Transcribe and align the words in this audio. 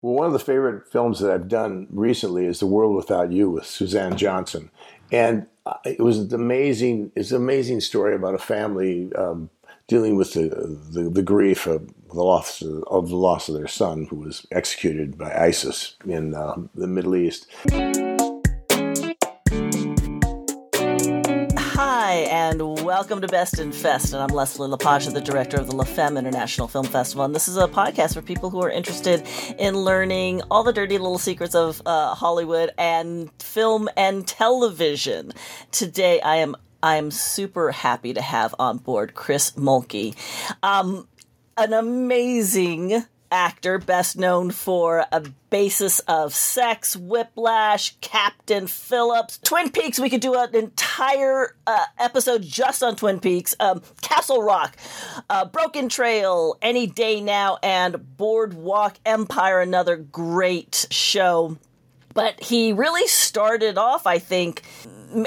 Well, 0.00 0.14
one 0.14 0.26
of 0.26 0.32
the 0.32 0.38
favorite 0.38 0.86
films 0.86 1.18
that 1.20 1.30
I've 1.30 1.48
done 1.48 1.88
recently 1.90 2.46
is 2.46 2.60
The 2.60 2.66
World 2.66 2.94
Without 2.94 3.32
You 3.32 3.50
with 3.50 3.66
Suzanne 3.66 4.16
Johnson, 4.16 4.70
and 5.10 5.46
uh, 5.66 5.74
it 5.84 6.00
was 6.00 6.18
an 6.18 6.34
amazing. 6.34 7.10
It's 7.16 7.32
an 7.32 7.38
amazing 7.38 7.80
story 7.80 8.14
about 8.14 8.34
a 8.34 8.38
family 8.38 9.12
um, 9.14 9.50
dealing 9.88 10.16
with 10.16 10.34
the, 10.34 10.50
the, 10.92 11.10
the 11.10 11.22
grief 11.22 11.66
of 11.66 11.90
the 12.12 12.22
loss 12.22 12.62
of 12.62 13.08
the 13.08 13.16
loss 13.16 13.48
of 13.48 13.56
their 13.56 13.66
son, 13.66 14.06
who 14.08 14.16
was 14.16 14.46
executed 14.52 15.18
by 15.18 15.34
ISIS 15.34 15.96
in 16.06 16.34
uh, 16.34 16.54
the 16.76 16.86
Middle 16.86 17.16
East. 17.16 17.48
Welcome 22.98 23.20
to 23.20 23.28
Best 23.28 23.60
in 23.60 23.70
Fest. 23.70 24.12
And 24.12 24.20
I'm 24.20 24.34
Leslie 24.34 24.66
Lapage, 24.66 25.06
the 25.12 25.20
director 25.20 25.56
of 25.56 25.68
the 25.68 25.76
La 25.76 25.84
Femme 25.84 26.16
International 26.16 26.66
Film 26.66 26.84
Festival. 26.84 27.24
And 27.24 27.32
this 27.32 27.46
is 27.46 27.56
a 27.56 27.68
podcast 27.68 28.14
for 28.14 28.22
people 28.22 28.50
who 28.50 28.60
are 28.60 28.70
interested 28.72 29.24
in 29.56 29.76
learning 29.76 30.42
all 30.50 30.64
the 30.64 30.72
dirty 30.72 30.98
little 30.98 31.16
secrets 31.16 31.54
of 31.54 31.80
uh, 31.86 32.16
Hollywood 32.16 32.72
and 32.76 33.30
film 33.40 33.88
and 33.96 34.26
television. 34.26 35.30
Today, 35.70 36.20
I 36.22 36.38
am 36.38 36.56
I 36.82 36.96
am 36.96 37.12
super 37.12 37.70
happy 37.70 38.14
to 38.14 38.20
have 38.20 38.52
on 38.58 38.78
board 38.78 39.14
Chris 39.14 39.52
Mulkey, 39.52 40.16
um, 40.64 41.06
an 41.56 41.74
amazing 41.74 43.04
actor, 43.30 43.78
best 43.78 44.16
known 44.16 44.50
for 44.50 45.04
a 45.12 45.20
basis 45.50 46.00
of 46.00 46.34
sex, 46.34 46.96
whiplash, 46.96 47.96
Captain 48.00 48.66
Phillips, 48.66 49.38
Twin 49.38 49.70
Peaks. 49.70 49.98
We 49.98 50.10
could 50.10 50.20
do 50.20 50.34
an 50.34 50.54
entire 50.54 51.54
uh, 51.66 51.84
episode 51.98 52.42
just 52.42 52.82
on 52.82 52.96
Twin 52.96 53.20
Peaks, 53.20 53.54
um, 53.60 53.82
Castle 54.02 54.42
Rock, 54.42 54.76
uh, 55.30 55.44
Broken 55.46 55.88
Trail, 55.88 56.56
Any 56.62 56.86
Day 56.86 57.20
Now, 57.20 57.58
and 57.62 58.16
Boardwalk 58.16 58.98
Empire, 59.06 59.60
another 59.60 59.96
great 59.96 60.86
show. 60.90 61.56
But 62.14 62.42
he 62.42 62.72
really 62.72 63.06
started 63.06 63.78
off, 63.78 64.06
I 64.06 64.18
think, 64.18 64.62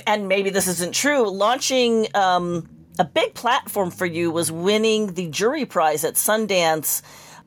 and 0.05 0.27
maybe 0.27 0.49
this 0.49 0.67
isn't 0.67 0.93
true, 0.93 1.29
launching. 1.29 2.07
Um, 2.13 2.69
a 2.99 3.05
big 3.05 3.33
platform 3.33 3.89
for 3.89 4.05
you 4.05 4.29
was 4.29 4.51
winning 4.51 5.13
the 5.13 5.27
jury 5.27 5.65
prize 5.65 6.03
at 6.03 6.15
Sundance 6.15 7.01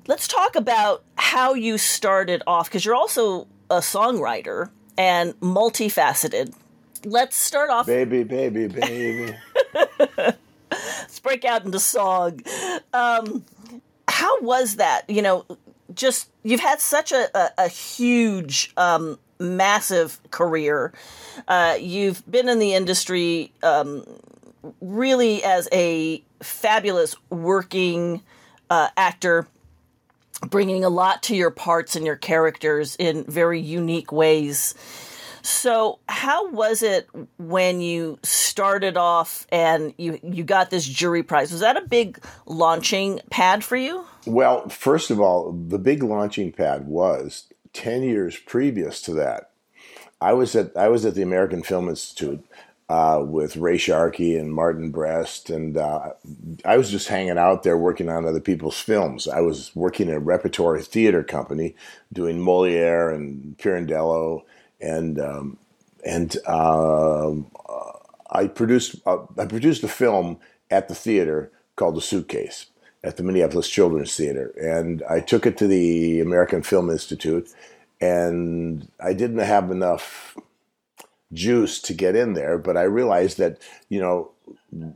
let's 0.06 0.28
talk 0.28 0.56
about 0.56 1.02
how 1.16 1.54
you 1.54 1.78
started 1.78 2.42
off 2.46 2.68
because 2.68 2.84
you're 2.84 2.94
also 2.94 3.46
a 3.70 3.78
songwriter 3.78 4.70
and 4.96 5.38
multifaceted. 5.40 6.54
Let's 7.04 7.36
start 7.36 7.70
off. 7.70 7.86
Baby, 7.86 8.24
baby, 8.24 8.66
baby. 8.66 9.36
let's 10.70 11.20
break 11.20 11.44
out 11.44 11.64
into 11.64 11.78
song. 11.78 12.40
Um, 12.92 13.44
how 14.08 14.40
was 14.40 14.76
that? 14.76 15.08
You 15.08 15.22
know, 15.22 15.46
just 15.94 16.30
you've 16.42 16.60
had 16.60 16.80
such 16.80 17.12
a, 17.12 17.28
a, 17.36 17.50
a 17.58 17.68
huge, 17.68 18.72
um, 18.76 19.18
massive 19.38 20.18
career. 20.30 20.92
Uh, 21.48 21.76
you've 21.78 22.28
been 22.30 22.48
in 22.48 22.58
the 22.58 22.74
industry 22.74 23.52
um, 23.62 24.04
really 24.80 25.42
as 25.44 25.68
a 25.72 26.22
fabulous 26.40 27.16
working 27.30 28.22
uh, 28.70 28.88
actor 28.96 29.46
bringing 30.40 30.84
a 30.84 30.88
lot 30.88 31.22
to 31.24 31.36
your 31.36 31.50
parts 31.50 31.96
and 31.96 32.06
your 32.06 32.16
characters 32.16 32.96
in 32.96 33.24
very 33.24 33.60
unique 33.60 34.12
ways. 34.12 34.74
So, 35.42 35.98
how 36.08 36.50
was 36.50 36.82
it 36.82 37.06
when 37.36 37.82
you 37.82 38.18
started 38.22 38.96
off 38.96 39.46
and 39.52 39.92
you 39.98 40.18
you 40.22 40.42
got 40.42 40.70
this 40.70 40.86
jury 40.86 41.22
prize? 41.22 41.52
Was 41.52 41.60
that 41.60 41.76
a 41.76 41.86
big 41.86 42.18
launching 42.46 43.20
pad 43.30 43.62
for 43.62 43.76
you? 43.76 44.06
Well, 44.26 44.68
first 44.70 45.10
of 45.10 45.20
all, 45.20 45.52
the 45.52 45.78
big 45.78 46.02
launching 46.02 46.50
pad 46.50 46.86
was 46.86 47.44
10 47.74 48.02
years 48.04 48.38
previous 48.38 49.02
to 49.02 49.12
that. 49.14 49.50
I 50.20 50.32
was 50.32 50.56
at 50.56 50.74
I 50.76 50.88
was 50.88 51.04
at 51.04 51.14
the 51.14 51.22
American 51.22 51.62
Film 51.62 51.90
Institute 51.90 52.42
uh, 52.88 53.22
with 53.26 53.56
Ray 53.56 53.78
Sharkey 53.78 54.36
and 54.36 54.52
Martin 54.52 54.90
Brest, 54.90 55.48
and 55.48 55.76
uh, 55.76 56.10
I 56.64 56.76
was 56.76 56.90
just 56.90 57.08
hanging 57.08 57.38
out 57.38 57.62
there 57.62 57.78
working 57.78 58.08
on 58.08 58.26
other 58.26 58.40
people's 58.40 58.78
films. 58.78 59.26
I 59.26 59.40
was 59.40 59.74
working 59.74 60.08
in 60.08 60.14
a 60.14 60.20
repertory 60.20 60.82
theater 60.82 61.22
company, 61.22 61.74
doing 62.12 62.40
Moliere 62.40 63.10
and 63.10 63.56
Pirandello, 63.56 64.42
and 64.80 65.18
um, 65.18 65.56
and 66.04 66.36
uh, 66.46 67.32
I 68.30 68.48
produced 68.48 68.96
uh, 69.06 69.24
I 69.38 69.46
produced 69.46 69.82
a 69.82 69.88
film 69.88 70.38
at 70.70 70.88
the 70.88 70.94
theater 70.94 71.50
called 71.76 71.96
The 71.96 72.02
Suitcase 72.02 72.66
at 73.02 73.16
the 73.16 73.22
Minneapolis 73.22 73.68
Children's 73.68 74.16
Theater, 74.16 74.52
and 74.60 75.02
I 75.08 75.20
took 75.20 75.46
it 75.46 75.56
to 75.58 75.66
the 75.66 76.20
American 76.20 76.62
Film 76.62 76.90
Institute, 76.90 77.48
and 78.00 78.88
I 79.00 79.14
didn't 79.14 79.38
have 79.38 79.70
enough 79.70 80.36
juice 81.34 81.80
to 81.82 81.94
get 81.94 82.16
in 82.16 82.34
there. 82.34 82.58
But 82.58 82.76
I 82.76 82.82
realized 82.82 83.38
that 83.38 83.60
you 83.88 84.00
know 84.00 84.30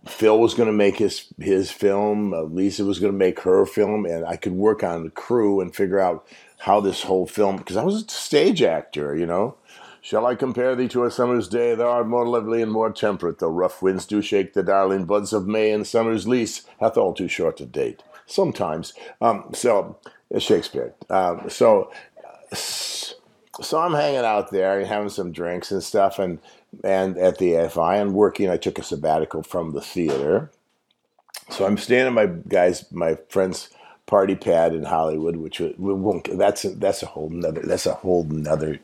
Phil 0.06 0.38
was 0.38 0.54
going 0.54 0.68
to 0.68 0.72
make 0.72 0.96
his 0.96 1.32
his 1.38 1.70
film, 1.70 2.32
uh, 2.32 2.42
Lisa 2.42 2.84
was 2.84 2.98
going 2.98 3.12
to 3.12 3.18
make 3.18 3.40
her 3.40 3.66
film, 3.66 4.06
and 4.06 4.24
I 4.24 4.36
could 4.36 4.52
work 4.52 4.82
on 4.82 5.04
the 5.04 5.10
crew 5.10 5.60
and 5.60 5.74
figure 5.74 6.00
out 6.00 6.26
how 6.58 6.80
this 6.80 7.02
whole 7.02 7.26
film 7.26 7.56
because 7.56 7.76
I 7.76 7.84
was 7.84 8.02
a 8.02 8.08
stage 8.08 8.62
actor, 8.62 9.16
you 9.16 9.26
know. 9.26 9.56
Shall 10.00 10.26
I 10.26 10.36
compare 10.36 10.74
thee 10.74 10.88
to 10.88 11.04
a 11.04 11.10
summer's 11.10 11.48
day? 11.48 11.74
Thou 11.74 11.86
art 11.86 12.06
more 12.06 12.26
lovely 12.26 12.62
and 12.62 12.72
more 12.72 12.90
temperate, 12.90 13.40
though 13.40 13.48
rough 13.50 13.82
winds 13.82 14.06
do 14.06 14.22
shake 14.22 14.54
the 14.54 14.62
darling 14.62 15.04
buds 15.04 15.32
of 15.32 15.46
May, 15.46 15.70
and 15.70 15.86
summer's 15.86 16.26
lease 16.26 16.62
hath 16.80 16.96
all 16.96 17.12
too 17.12 17.28
short 17.28 17.60
a 17.60 17.66
date. 17.66 18.02
Sometimes, 18.24 18.94
um, 19.20 19.50
so 19.54 19.98
Shakespeare. 20.38 20.94
Um, 21.10 21.48
so 21.48 21.90
so 22.52 23.07
I'm 23.60 23.94
hanging 23.94 24.24
out 24.24 24.50
there 24.50 24.78
and 24.78 24.86
having 24.86 25.08
some 25.08 25.32
drinks 25.32 25.70
and 25.70 25.82
stuff, 25.82 26.18
and 26.18 26.38
and 26.84 27.16
at 27.18 27.38
the 27.38 27.52
AFI 27.52 28.00
and 28.00 28.14
working. 28.14 28.50
I 28.50 28.56
took 28.56 28.78
a 28.78 28.82
sabbatical 28.82 29.42
from 29.42 29.72
the 29.72 29.80
theater, 29.80 30.50
so 31.50 31.66
I'm 31.66 31.78
staying 31.78 32.06
at 32.06 32.12
my 32.12 32.26
guys, 32.26 32.90
my 32.92 33.16
friends' 33.28 33.70
party 34.06 34.34
pad 34.34 34.74
in 34.74 34.84
Hollywood, 34.84 35.36
which 35.36 35.60
we 35.60 35.72
won't. 35.76 36.36
That's 36.38 36.64
a, 36.64 36.70
that's 36.70 37.02
a 37.02 37.06
whole 37.06 37.30
nother. 37.30 37.62
That's 37.62 37.86
a 37.86 37.94
whole 37.94 38.24
nother. 38.24 38.78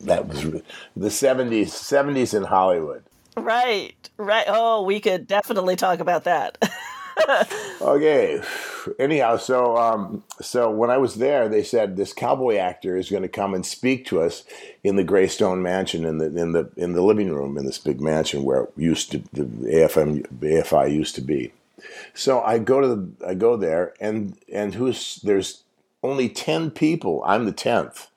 That 0.00 0.28
was 0.28 0.42
the 0.42 1.08
'70s. 1.08 1.68
'70s 1.68 2.34
in 2.34 2.44
Hollywood. 2.44 3.04
Right, 3.36 4.10
right. 4.16 4.46
Oh, 4.48 4.82
we 4.82 5.00
could 5.00 5.26
definitely 5.26 5.76
talk 5.76 6.00
about 6.00 6.24
that. 6.24 6.58
okay. 7.80 8.42
Anyhow, 8.98 9.36
so 9.36 9.76
um, 9.76 10.22
so 10.40 10.70
when 10.70 10.90
I 10.90 10.98
was 10.98 11.16
there, 11.16 11.48
they 11.48 11.62
said 11.62 11.96
this 11.96 12.12
cowboy 12.12 12.56
actor 12.56 12.96
is 12.96 13.10
going 13.10 13.22
to 13.22 13.28
come 13.28 13.54
and 13.54 13.64
speak 13.64 14.06
to 14.06 14.20
us 14.20 14.44
in 14.82 14.96
the 14.96 15.04
Greystone 15.04 15.62
Mansion 15.62 16.04
in 16.04 16.18
the 16.18 16.26
in 16.26 16.52
the 16.52 16.70
in 16.76 16.92
the 16.92 17.02
living 17.02 17.32
room 17.32 17.58
in 17.58 17.64
this 17.64 17.78
big 17.78 18.00
mansion 18.00 18.44
where 18.44 18.62
it 18.62 18.72
used 18.76 19.10
to 19.12 19.18
the 19.32 19.44
AFM 19.44 20.26
AFI 20.40 20.92
used 20.92 21.14
to 21.16 21.20
be. 21.20 21.52
So 22.14 22.40
I 22.40 22.58
go 22.58 22.80
to 22.80 22.88
the 22.88 23.26
I 23.26 23.34
go 23.34 23.56
there 23.56 23.94
and 24.00 24.36
and 24.52 24.74
who's 24.74 25.16
there's 25.22 25.62
only 26.02 26.28
ten 26.28 26.70
people. 26.70 27.22
I'm 27.26 27.44
the 27.44 27.52
tenth 27.52 28.08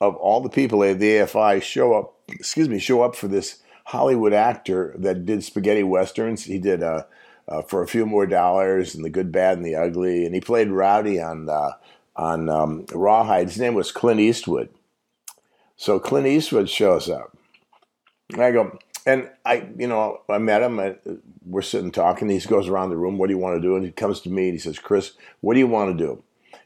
of 0.00 0.16
all 0.16 0.40
the 0.40 0.48
people 0.50 0.82
at 0.84 0.98
the 0.98 1.10
AFI 1.10 1.62
show 1.62 1.94
up. 1.94 2.14
Excuse 2.28 2.68
me, 2.68 2.78
show 2.78 3.02
up 3.02 3.14
for 3.14 3.28
this 3.28 3.60
Hollywood 3.84 4.32
actor 4.32 4.94
that 4.98 5.26
did 5.26 5.44
spaghetti 5.44 5.82
westerns. 5.82 6.44
He 6.44 6.58
did 6.58 6.82
a 6.82 6.88
uh, 6.88 7.02
uh, 7.48 7.62
for 7.62 7.82
a 7.82 7.88
few 7.88 8.06
more 8.06 8.26
dollars 8.26 8.94
and 8.94 9.04
the 9.04 9.10
good, 9.10 9.32
bad, 9.32 9.58
and 9.58 9.66
the 9.66 9.76
ugly. 9.76 10.24
And 10.24 10.34
he 10.34 10.40
played 10.40 10.70
Rowdy 10.70 11.20
on 11.20 11.48
uh, 11.48 11.72
on 12.16 12.48
um, 12.48 12.86
Rawhide. 12.92 13.48
His 13.48 13.58
name 13.58 13.74
was 13.74 13.92
Clint 13.92 14.20
Eastwood. 14.20 14.68
So 15.76 15.98
Clint 15.98 16.26
Eastwood 16.26 16.70
shows 16.70 17.08
up. 17.08 17.36
And 18.32 18.42
I 18.42 18.52
go, 18.52 18.78
and 19.06 19.30
I, 19.44 19.68
you 19.76 19.86
know, 19.86 20.20
I 20.28 20.38
met 20.38 20.62
him. 20.62 20.80
I, 20.80 20.96
we're 21.44 21.62
sitting 21.62 21.90
talking. 21.90 22.28
He 22.28 22.38
goes 22.40 22.68
around 22.68 22.90
the 22.90 22.96
room. 22.96 23.18
What 23.18 23.26
do 23.26 23.34
you 23.34 23.38
want 23.38 23.56
to 23.56 23.60
do? 23.60 23.76
And 23.76 23.84
he 23.84 23.92
comes 23.92 24.20
to 24.22 24.30
me 24.30 24.44
and 24.44 24.52
he 24.54 24.58
says, 24.58 24.78
"Chris, 24.78 25.12
what 25.40 25.54
do 25.54 25.60
you 25.60 25.66
want 25.66 25.96
to 25.96 26.04
do?" 26.04 26.22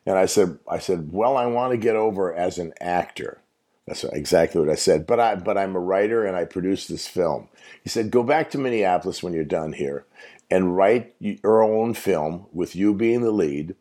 And 0.07 0.17
I 0.17 0.27
said, 0.27 0.59
"I 0.69 0.79
said, 0.79 1.13
well, 1.13 1.37
I 1.37 1.47
want 1.47 1.73
to 1.73 1.77
get 1.77 1.97
over 1.97 2.33
as 2.33 2.59
an 2.59 2.73
actor." 2.81 3.41
That's 3.87 4.05
exactly 4.05 4.61
what 4.61 4.71
I 4.71 4.75
said. 4.77 5.07
But 5.07 5.19
I, 5.19 5.35
but 5.35 5.57
I'm 5.57 5.75
a 5.75 5.81
writer 5.81 6.25
and 6.27 6.37
I 6.37 6.45
produce 6.45 6.87
this 6.87 7.09
film. 7.09 7.49
He 7.83 7.89
said, 7.89 8.11
"Go 8.11 8.23
back 8.23 8.51
to 8.51 8.59
Minneapolis 8.59 9.23
when 9.23 9.33
you're 9.33 9.45
done 9.45 9.73
here, 9.73 10.05
and 10.51 10.77
write 10.77 11.15
your 11.19 11.63
own 11.63 11.95
film 11.95 12.47
with 12.53 12.75
you 12.75 12.95
being 12.95 13.23
the 13.23 13.31
lead 13.31 13.77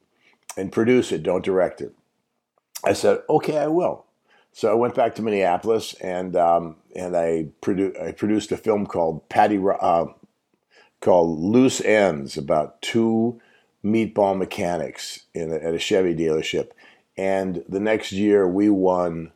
and 0.57 0.71
produce 0.71 1.11
it, 1.11 1.23
don't 1.23 1.45
direct 1.45 1.81
it. 1.81 1.93
I 2.83 2.93
said, 2.93 3.21
okay, 3.29 3.57
I 3.57 3.67
will. 3.67 4.05
So 4.51 4.71
I 4.71 4.75
went 4.75 4.95
back 4.95 5.15
to 5.15 5.21
Minneapolis 5.21 5.93
and 5.95 6.35
um, 6.35 6.77
and 6.95 7.15
I, 7.15 7.49
produ- 7.61 8.01
I 8.01 8.11
produced 8.11 8.51
a 8.51 8.57
film 8.57 8.87
called 8.87 9.29
Patty 9.29 9.59
uh, 9.59 10.05
called 10.99 11.39
Loose 11.39 11.79
Ends 11.81 12.37
about 12.37 12.81
two 12.81 13.39
meatball 13.85 14.35
mechanics 14.37 15.25
in 15.33 15.51
a, 15.51 15.55
at 15.57 15.75
a 15.75 15.79
Chevy 15.79 16.15
dealership. 16.15 16.71
And 17.15 17.63
the 17.69 17.79
next 17.79 18.11
year 18.11 18.47
we 18.47 18.69
won 18.69 19.31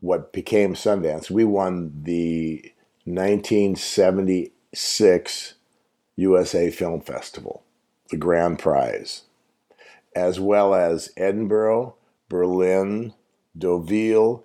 what 0.00 0.32
became 0.32 0.74
Sundance. 0.74 1.30
We 1.30 1.44
won 1.44 1.92
the 2.02 2.72
1976 3.04 5.54
USA 6.20 6.70
Film 6.70 7.00
Festival, 7.00 7.62
the 8.10 8.16
grand 8.16 8.58
prize, 8.58 9.22
as 10.14 10.38
well 10.38 10.74
as 10.74 11.10
Edinburgh, 11.16 11.94
Berlin, 12.28 13.14
Deauville, 13.56 14.44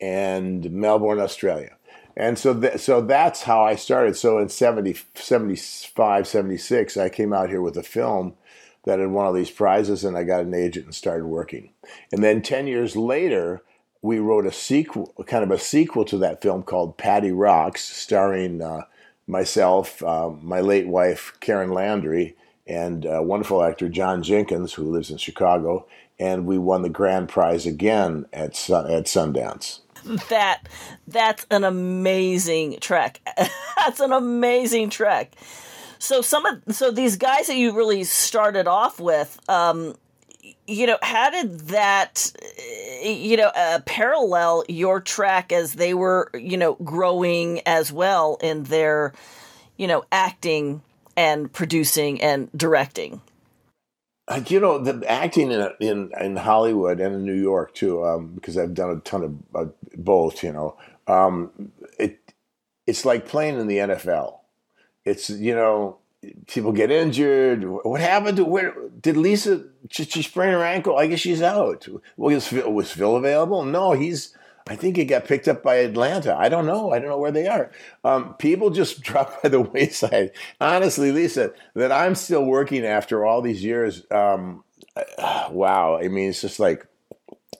and 0.00 0.70
Melbourne, 0.70 1.20
Australia. 1.20 1.76
And 2.16 2.38
so, 2.38 2.58
th- 2.58 2.80
so 2.80 3.00
that's 3.00 3.42
how 3.42 3.62
I 3.62 3.74
started. 3.74 4.16
So 4.16 4.38
in 4.38 4.48
70, 4.48 4.96
75, 5.14 6.26
76, 6.26 6.96
I 6.96 7.08
came 7.08 7.32
out 7.32 7.50
here 7.50 7.60
with 7.60 7.76
a 7.76 7.82
film 7.82 8.34
that 8.84 9.00
had 9.00 9.10
won 9.10 9.26
all 9.26 9.32
these 9.32 9.50
prizes, 9.50 10.04
and 10.04 10.16
I 10.16 10.22
got 10.22 10.44
an 10.44 10.54
agent 10.54 10.86
and 10.86 10.94
started 10.94 11.26
working. 11.26 11.72
And 12.12 12.22
then 12.22 12.40
10 12.40 12.68
years 12.68 12.96
later, 12.96 13.62
we 14.00 14.20
wrote 14.20 14.46
a 14.46 14.52
sequel, 14.52 15.12
kind 15.26 15.42
of 15.42 15.50
a 15.50 15.58
sequel 15.58 16.04
to 16.06 16.18
that 16.18 16.40
film 16.40 16.62
called 16.62 16.96
Patty 16.96 17.32
Rocks, 17.32 17.82
starring 17.82 18.62
uh, 18.62 18.82
myself, 19.26 20.02
uh, 20.02 20.30
my 20.30 20.60
late 20.60 20.88
wife, 20.88 21.32
Karen 21.40 21.72
Landry, 21.72 22.36
and 22.66 23.06
uh, 23.06 23.20
wonderful 23.22 23.62
actor 23.62 23.88
John 23.88 24.22
Jenkins, 24.22 24.72
who 24.74 24.90
lives 24.90 25.10
in 25.10 25.18
Chicago. 25.18 25.86
And 26.18 26.46
we 26.46 26.56
won 26.56 26.82
the 26.82 26.88
grand 26.88 27.28
prize 27.28 27.66
again 27.66 28.26
at, 28.32 28.56
Sun- 28.56 28.90
at 28.90 29.04
Sundance 29.04 29.80
that 30.28 30.68
that's 31.06 31.46
an 31.50 31.64
amazing 31.64 32.78
trek. 32.80 33.20
that's 33.76 34.00
an 34.00 34.12
amazing 34.12 34.90
trek. 34.90 35.34
So 35.98 36.20
some 36.20 36.46
of 36.46 36.62
so 36.70 36.90
these 36.90 37.16
guys 37.16 37.46
that 37.46 37.56
you 37.56 37.76
really 37.76 38.04
started 38.04 38.66
off 38.66 39.00
with, 39.00 39.38
um, 39.48 39.94
you 40.66 40.86
know, 40.86 40.98
how 41.02 41.30
did 41.30 41.60
that, 41.68 42.32
you 43.02 43.36
know, 43.36 43.50
uh, 43.54 43.80
parallel 43.86 44.64
your 44.68 45.00
track 45.00 45.52
as 45.52 45.74
they 45.74 45.94
were, 45.94 46.30
you 46.34 46.56
know, 46.56 46.74
growing 46.74 47.60
as 47.66 47.92
well 47.92 48.38
in 48.40 48.64
their, 48.64 49.12
you 49.76 49.86
know, 49.86 50.04
acting 50.10 50.82
and 51.16 51.52
producing 51.52 52.20
and 52.20 52.50
directing? 52.56 53.20
Uh, 54.28 54.42
you 54.48 54.58
know, 54.58 54.78
the 54.78 55.08
acting 55.08 55.52
in 55.52 55.70
in 55.78 56.10
in 56.20 56.36
Hollywood 56.36 57.00
and 57.00 57.14
in 57.14 57.24
New 57.24 57.40
York 57.40 57.74
too, 57.74 58.04
um, 58.04 58.34
because 58.34 58.58
I've 58.58 58.74
done 58.74 58.90
a 58.90 59.00
ton 59.00 59.22
of 59.22 59.34
uh, 59.54 59.70
both. 59.96 60.42
You 60.42 60.52
know, 60.52 60.76
um, 61.06 61.72
it 61.96 62.18
it's 62.88 63.04
like 63.04 63.28
playing 63.28 63.60
in 63.60 63.68
the 63.68 63.78
NFL. 63.78 64.40
It's 65.04 65.30
you 65.30 65.54
know, 65.54 65.98
people 66.46 66.72
get 66.72 66.90
injured. 66.90 67.64
What 67.64 68.00
happened 68.00 68.36
to 68.38 68.44
where 68.44 68.74
did 69.00 69.16
Lisa? 69.16 69.64
She, 69.90 70.04
she 70.04 70.22
sprain 70.22 70.52
her 70.52 70.64
ankle. 70.64 70.96
I 70.96 71.06
guess 71.06 71.20
she's 71.20 71.42
out. 71.42 71.86
Was 72.16 72.52
was 72.52 72.92
Phil 72.92 73.16
available? 73.16 73.64
No, 73.64 73.92
he's 73.92 74.36
I 74.68 74.74
think 74.74 74.96
he 74.96 75.04
got 75.04 75.26
picked 75.26 75.46
up 75.46 75.62
by 75.62 75.76
Atlanta. 75.76 76.36
I 76.36 76.48
don't 76.48 76.66
know. 76.66 76.92
I 76.92 76.98
don't 76.98 77.08
know 77.08 77.18
where 77.18 77.30
they 77.30 77.46
are. 77.46 77.70
Um, 78.04 78.34
people 78.34 78.70
just 78.70 79.00
drop 79.02 79.42
by 79.42 79.48
the 79.48 79.60
wayside. 79.60 80.32
Honestly, 80.60 81.12
Lisa, 81.12 81.52
that 81.74 81.92
I'm 81.92 82.14
still 82.14 82.44
working 82.44 82.84
after 82.84 83.24
all 83.24 83.42
these 83.42 83.62
years. 83.62 84.02
Um, 84.10 84.64
wow. 85.50 85.98
I 86.02 86.08
mean, 86.08 86.30
it's 86.30 86.40
just 86.40 86.58
like, 86.58 86.86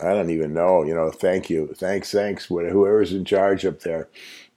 I 0.00 0.12
don't 0.12 0.31
even 0.31 0.52
know. 0.52 0.84
You 0.84 0.94
know, 0.94 1.10
thank 1.10 1.48
you. 1.50 1.69
Thanks, 1.75 2.10
thanks. 2.10 2.46
Whoever's 2.46 3.12
in 3.12 3.25
charge 3.25 3.64
up 3.64 3.81
there. 3.81 4.08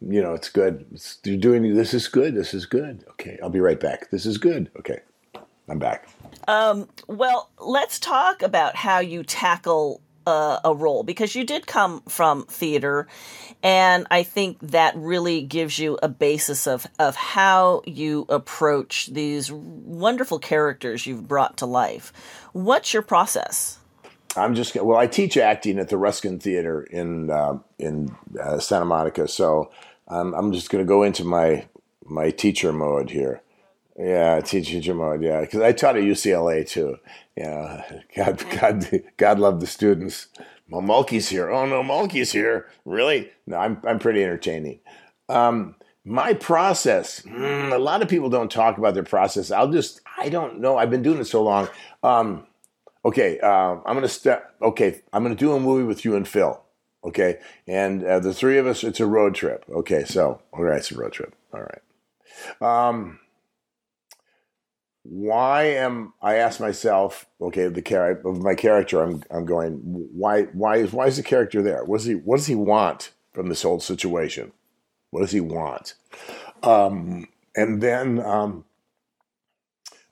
You 0.02 0.22
know, 0.22 0.34
it's 0.34 0.50
good. 0.50 0.86
It's, 0.94 1.20
you're 1.24 1.38
doing 1.38 1.74
this 1.76 1.94
is 1.94 2.08
good. 2.08 2.36
This 2.36 2.54
is 2.54 2.66
good. 2.66 3.04
Okay, 3.12 3.38
I'll 3.42 3.50
be 3.50 3.60
right 3.60 3.80
back. 3.80 4.10
This 4.10 4.26
is 4.26 4.38
good. 4.38 4.72
Okay, 4.78 5.00
I'm 5.68 5.80
back. 5.80 6.08
Um, 6.48 6.88
well, 7.08 7.50
let's 7.60 8.00
talk 8.00 8.42
about 8.42 8.76
how 8.76 9.00
you 9.00 9.24
tackle 9.24 10.02
a, 10.26 10.62
a 10.66 10.74
role 10.74 11.04
because 11.04 11.36
you 11.36 11.44
did 11.44 11.68
come 11.68 12.02
from 12.02 12.46
theater, 12.46 13.08
and 13.62 14.08
I 14.10 14.24
think 14.24 14.58
that 14.62 14.96
really 14.96 15.42
gives 15.42 15.80
you 15.80 16.00
a 16.02 16.08
basis 16.08 16.66
of 16.68 16.88
of 16.98 17.16
how 17.16 17.82
you 17.86 18.26
approach 18.30 19.08
these 19.08 19.52
wonderful 19.52 20.40
characters 20.40 21.06
you've 21.06 21.28
brought 21.28 21.58
to 21.58 21.66
life. 21.66 22.14
What's 22.54 22.94
your 22.94 23.04
process? 23.04 23.79
I'm 24.40 24.56
just 24.56 24.76
well. 24.76 24.98
I 24.98 25.08
teach 25.08 25.38
acting 25.38 25.80
at 25.80 25.90
the 25.90 25.98
Ruskin 25.98 26.40
Theater 26.40 26.84
in 26.84 27.30
uh, 27.30 27.60
in 27.78 28.16
uh, 28.42 28.60
Santa 28.60 28.86
Monica, 28.86 29.28
so 29.28 29.72
I'm 30.08 30.52
just 30.52 30.70
going 30.70 30.84
to 30.84 30.88
go 30.88 31.04
into 31.04 31.24
my 31.24 31.68
my 32.06 32.32
teacher 32.32 32.74
mode 32.74 33.12
here. 33.12 33.42
Yeah, 33.98 34.40
teacher 34.40 34.94
mode. 34.94 35.22
Yeah, 35.22 35.42
because 35.42 35.62
I 35.62 35.74
taught 35.74 35.98
at 35.98 36.04
UCLA 36.04 36.68
too. 36.68 36.98
Yeah, 37.36 37.84
God, 38.16 38.44
God, 38.60 39.02
God 39.18 39.40
love 39.40 39.60
the 39.60 39.68
students. 39.68 40.28
Well, 40.70 40.82
Mulkey's 40.82 41.30
here. 41.30 41.50
Oh 41.50 41.66
no, 41.66 41.84
Mulkey's 41.84 42.32
here. 42.32 42.68
Really? 42.86 43.30
No, 43.46 43.58
I'm 43.58 43.82
I'm 43.86 44.00
pretty 44.00 44.24
entertaining. 44.24 44.80
Um, 45.28 45.76
my 46.06 46.34
process. 46.34 47.22
Mm, 47.22 47.74
a 47.74 47.78
lot 47.78 48.02
of 48.02 48.08
people 48.08 48.30
don't 48.30 48.52
talk 48.52 48.78
about 48.78 48.94
their 48.94 49.04
process. 49.04 49.52
I'll 49.52 49.72
just. 49.72 50.02
I 50.18 50.30
don't 50.30 50.60
know. 50.60 50.78
I've 50.78 50.90
been 50.90 51.04
doing 51.04 51.20
it 51.20 51.26
so 51.26 51.44
long. 51.44 51.68
Um, 52.04 52.46
okay, 53.06 53.40
uh, 53.40 53.78
I'm 53.86 53.96
gonna 53.96 54.08
step. 54.08 54.56
Okay, 54.62 55.02
I'm 55.14 55.24
gonna 55.24 55.36
do 55.36 55.54
a 55.54 55.60
movie 55.60 55.84
with 55.84 56.06
you 56.06 56.16
and 56.16 56.28
Phil. 56.28 56.62
Okay, 57.04 57.40
and 57.68 58.04
uh, 58.04 58.20
the 58.20 58.34
three 58.34 58.58
of 58.58 58.68
us. 58.68 58.84
It's 58.84 59.00
a 59.00 59.06
road 59.06 59.36
trip. 59.36 59.66
Okay, 59.70 60.04
so 60.04 60.42
all 60.52 60.64
right, 60.64 60.78
it's 60.78 60.92
a 60.92 60.98
road 60.98 61.14
trip. 61.14 61.34
All 61.54 61.62
right. 61.62 61.82
Um, 62.62 63.20
why 65.04 65.64
am 65.64 66.14
I 66.22 66.36
ask 66.36 66.60
myself, 66.60 67.26
okay, 67.42 67.68
the 67.68 67.82
character 67.82 68.28
of 68.28 68.44
my 68.44 68.54
character, 68.54 69.02
I'm 69.02 69.24
I'm 69.32 69.46
going, 69.46 69.76
why 69.84 70.44
why 70.44 70.78
is 70.78 70.94
why 70.94 71.08
is 71.08 71.18
the 71.18 71.24
character 71.24 71.62
there? 71.62 71.84
What 71.84 71.98
does 71.98 72.06
he 72.06 72.16
what 72.16 72.38
does 72.38 72.48
he 72.48 72.56
want 72.56 73.12
from 73.34 73.50
this 73.50 73.64
whole 73.64 73.80
situation? 73.80 74.52
What 75.12 75.22
does 75.22 75.32
he 75.32 75.40
want? 75.40 75.96
Um, 76.62 77.28
and 77.56 77.82
then 77.82 78.20
um, 78.20 78.66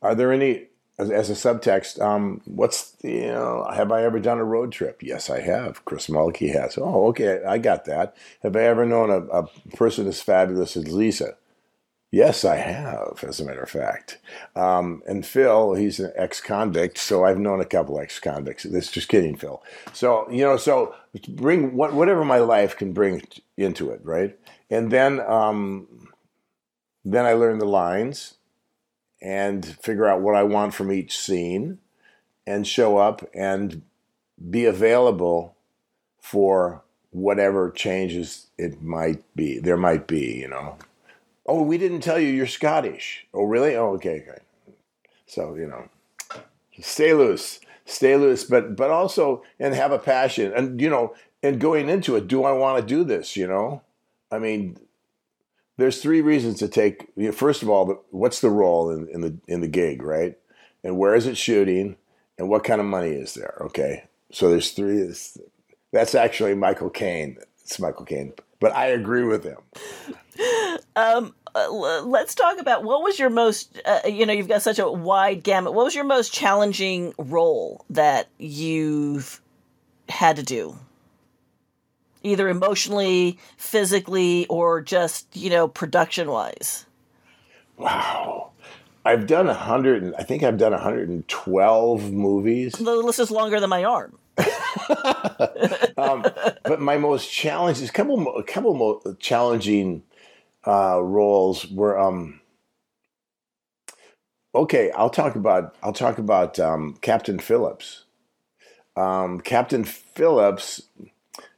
are 0.01 0.16
there 0.16 0.31
any 0.31 0.68
as, 0.99 1.11
as 1.11 1.29
a 1.29 1.33
subtext, 1.33 2.01
um, 2.01 2.41
what's 2.45 2.95
you 3.03 3.27
know, 3.27 3.67
have 3.73 3.91
I 3.91 4.03
ever 4.03 4.19
done 4.19 4.39
a 4.39 4.44
road 4.44 4.71
trip? 4.71 5.03
Yes, 5.03 5.29
I 5.29 5.41
have. 5.41 5.85
Chris 5.85 6.07
Mulkey 6.07 6.53
has. 6.53 6.77
Oh, 6.77 7.07
okay, 7.07 7.44
I 7.47 7.57
got 7.57 7.85
that. 7.85 8.15
Have 8.41 8.55
I 8.55 8.63
ever 8.63 8.85
known 8.85 9.09
a, 9.09 9.19
a 9.27 9.47
person 9.75 10.07
as 10.07 10.21
fabulous 10.21 10.75
as 10.75 10.91
Lisa? 10.91 11.35
Yes, 12.09 12.45
I 12.45 12.55
have, 12.55 13.21
as 13.27 13.41
a 13.41 13.45
matter 13.45 13.61
of 13.61 13.69
fact. 13.69 14.19
Um, 14.55 15.03
and 15.05 15.25
Phil, 15.25 15.73
he's 15.73 15.99
an 15.99 16.13
ex-convict, 16.15 16.97
so 16.97 17.25
I've 17.25 17.38
known 17.38 17.59
a 17.59 17.65
couple 17.65 18.00
ex-convicts. 18.00 18.63
This 18.63 18.89
just 18.89 19.09
kidding, 19.09 19.35
Phil. 19.35 19.61
So 19.91 20.27
you 20.31 20.43
know, 20.43 20.57
so 20.57 20.95
bring 21.27 21.75
what, 21.75 21.93
whatever 21.93 22.23
my 22.23 22.39
life 22.39 22.77
can 22.77 22.93
bring 22.93 23.23
into 23.57 23.91
it, 23.91 24.00
right? 24.03 24.38
And 24.69 24.89
then, 24.89 25.19
um, 25.19 26.09
then 27.03 27.25
I 27.25 27.33
learned 27.33 27.61
the 27.61 27.65
lines 27.65 28.37
and 29.21 29.65
figure 29.65 30.07
out 30.07 30.21
what 30.21 30.35
I 30.35 30.43
want 30.43 30.73
from 30.73 30.91
each 30.91 31.17
scene, 31.17 31.79
and 32.45 32.65
show 32.67 32.97
up 32.97 33.27
and 33.33 33.81
be 34.49 34.65
available 34.65 35.55
for 36.19 36.83
whatever 37.11 37.71
changes 37.71 38.47
it 38.57 38.81
might 38.81 39.24
be. 39.36 39.59
There 39.59 39.77
might 39.77 40.07
be, 40.07 40.36
you 40.36 40.47
know. 40.47 40.77
Oh, 41.45 41.62
we 41.63 41.77
didn't 41.77 42.01
tell 42.01 42.19
you 42.19 42.27
you're 42.27 42.45
Scottish. 42.45 43.25
Oh, 43.33 43.43
really? 43.43 43.75
Oh, 43.75 43.93
okay, 43.95 44.24
okay. 44.27 44.41
So 45.25 45.55
you 45.55 45.67
know, 45.67 45.89
stay 46.81 47.13
loose, 47.13 47.59
stay 47.86 48.15
loose, 48.15 48.43
but 48.43 48.75
but 48.75 48.89
also 48.89 49.43
and 49.59 49.74
have 49.74 49.91
a 49.91 50.00
passion, 50.00 50.53
and 50.55 50.79
you 50.81 50.89
know, 50.89 51.13
and 51.43 51.59
going 51.59 51.89
into 51.89 52.15
it, 52.15 52.27
do 52.27 52.43
I 52.43 52.53
want 52.53 52.79
to 52.79 52.86
do 52.86 53.03
this? 53.03 53.36
You 53.36 53.47
know, 53.47 53.81
I 54.31 54.39
mean, 54.39 54.79
there's 55.77 56.01
three 56.01 56.22
reasons 56.22 56.60
to 56.60 56.67
take. 56.67 57.07
You 57.15 57.27
know, 57.27 57.31
first 57.31 57.62
of 57.62 57.69
all, 57.69 58.03
what's 58.12 58.41
the 58.41 58.50
role 58.50 58.89
in, 58.89 59.07
in 59.10 59.22
the 59.22 59.38
in 59.48 59.62
the 59.62 59.67
gig, 59.67 60.01
right? 60.01 60.38
And 60.84 60.98
where 60.98 61.15
is 61.15 61.27
it 61.27 61.38
shooting? 61.38 61.96
And 62.38 62.50
what 62.50 62.63
kind 62.63 62.79
of 62.79 62.86
money 62.86 63.12
is 63.12 63.34
there? 63.34 63.57
Okay, 63.62 64.03
so 64.31 64.50
there's 64.50 64.72
three. 64.72 65.12
That's 65.91 66.15
actually 66.15 66.55
Michael 66.55 66.89
Caine. 66.89 67.38
It's 67.62 67.79
Michael 67.79 68.05
Caine, 68.05 68.34
but 68.60 68.74
I 68.74 68.88
agree 68.88 69.24
with 69.24 69.43
him. 69.43 69.57
Um, 70.96 71.36
uh, 71.53 72.01
let's 72.03 72.34
talk 72.34 72.60
about 72.60 72.84
what 72.84 73.03
was 73.03 73.19
your 73.19 73.29
most, 73.29 73.79
uh, 73.86 74.00
you 74.07 74.25
know, 74.25 74.34
you've 74.34 74.48
got 74.48 74.63
such 74.63 74.79
a 74.79 74.89
wide 74.89 75.43
gamut. 75.43 75.74
What 75.74 75.86
was 75.86 75.93
your 75.93 76.03
most 76.03 76.34
challenging 76.34 77.13
role 77.19 77.86
that 77.91 78.29
you've 78.39 79.39
had 80.10 80.38
to 80.38 80.43
do? 80.43 80.75
Either 82.27 82.50
emotionally, 82.50 83.39
physically, 83.57 84.46
or 84.48 84.81
just, 84.81 85.36
you 85.36 85.50
know, 85.50 85.67
production 85.67 86.29
wise? 86.29 86.86
Wow. 87.77 88.51
I've 89.07 89.25
done 89.25 89.48
a 89.48 89.53
hundred. 89.53 90.13
I 90.15 90.24
think 90.24 90.43
I've 90.43 90.57
done 90.57 90.74
hundred 90.74 91.07
and 91.07 91.25
twelve 91.29 92.12
movies. 92.12 92.74
The 92.74 92.96
list 92.98 93.19
is 93.19 93.31
longer 93.31 93.57
than 93.62 93.69
my 93.69 93.86
arm. 93.86 94.19
um, 95.98 96.25
but 96.63 96.81
my 96.81 96.98
most 96.98 97.31
challenging, 97.31 97.88
a 97.88 97.91
couple, 97.91 98.36
a 98.36 98.43
couple 98.43 99.15
challenging 99.19 100.03
uh, 100.67 101.01
roles 101.01 101.65
were 101.67 101.98
um, 101.98 102.41
okay. 104.53 104.91
I'll 104.91 105.10
talk 105.10 105.36
about 105.38 105.75
I'll 105.81 105.93
talk 105.93 106.17
about 106.17 106.60
um, 106.60 106.98
Captain 107.00 107.39
Phillips. 107.39 108.03
Um, 108.98 109.39
Captain 109.39 109.86
Phillips, 109.86 110.81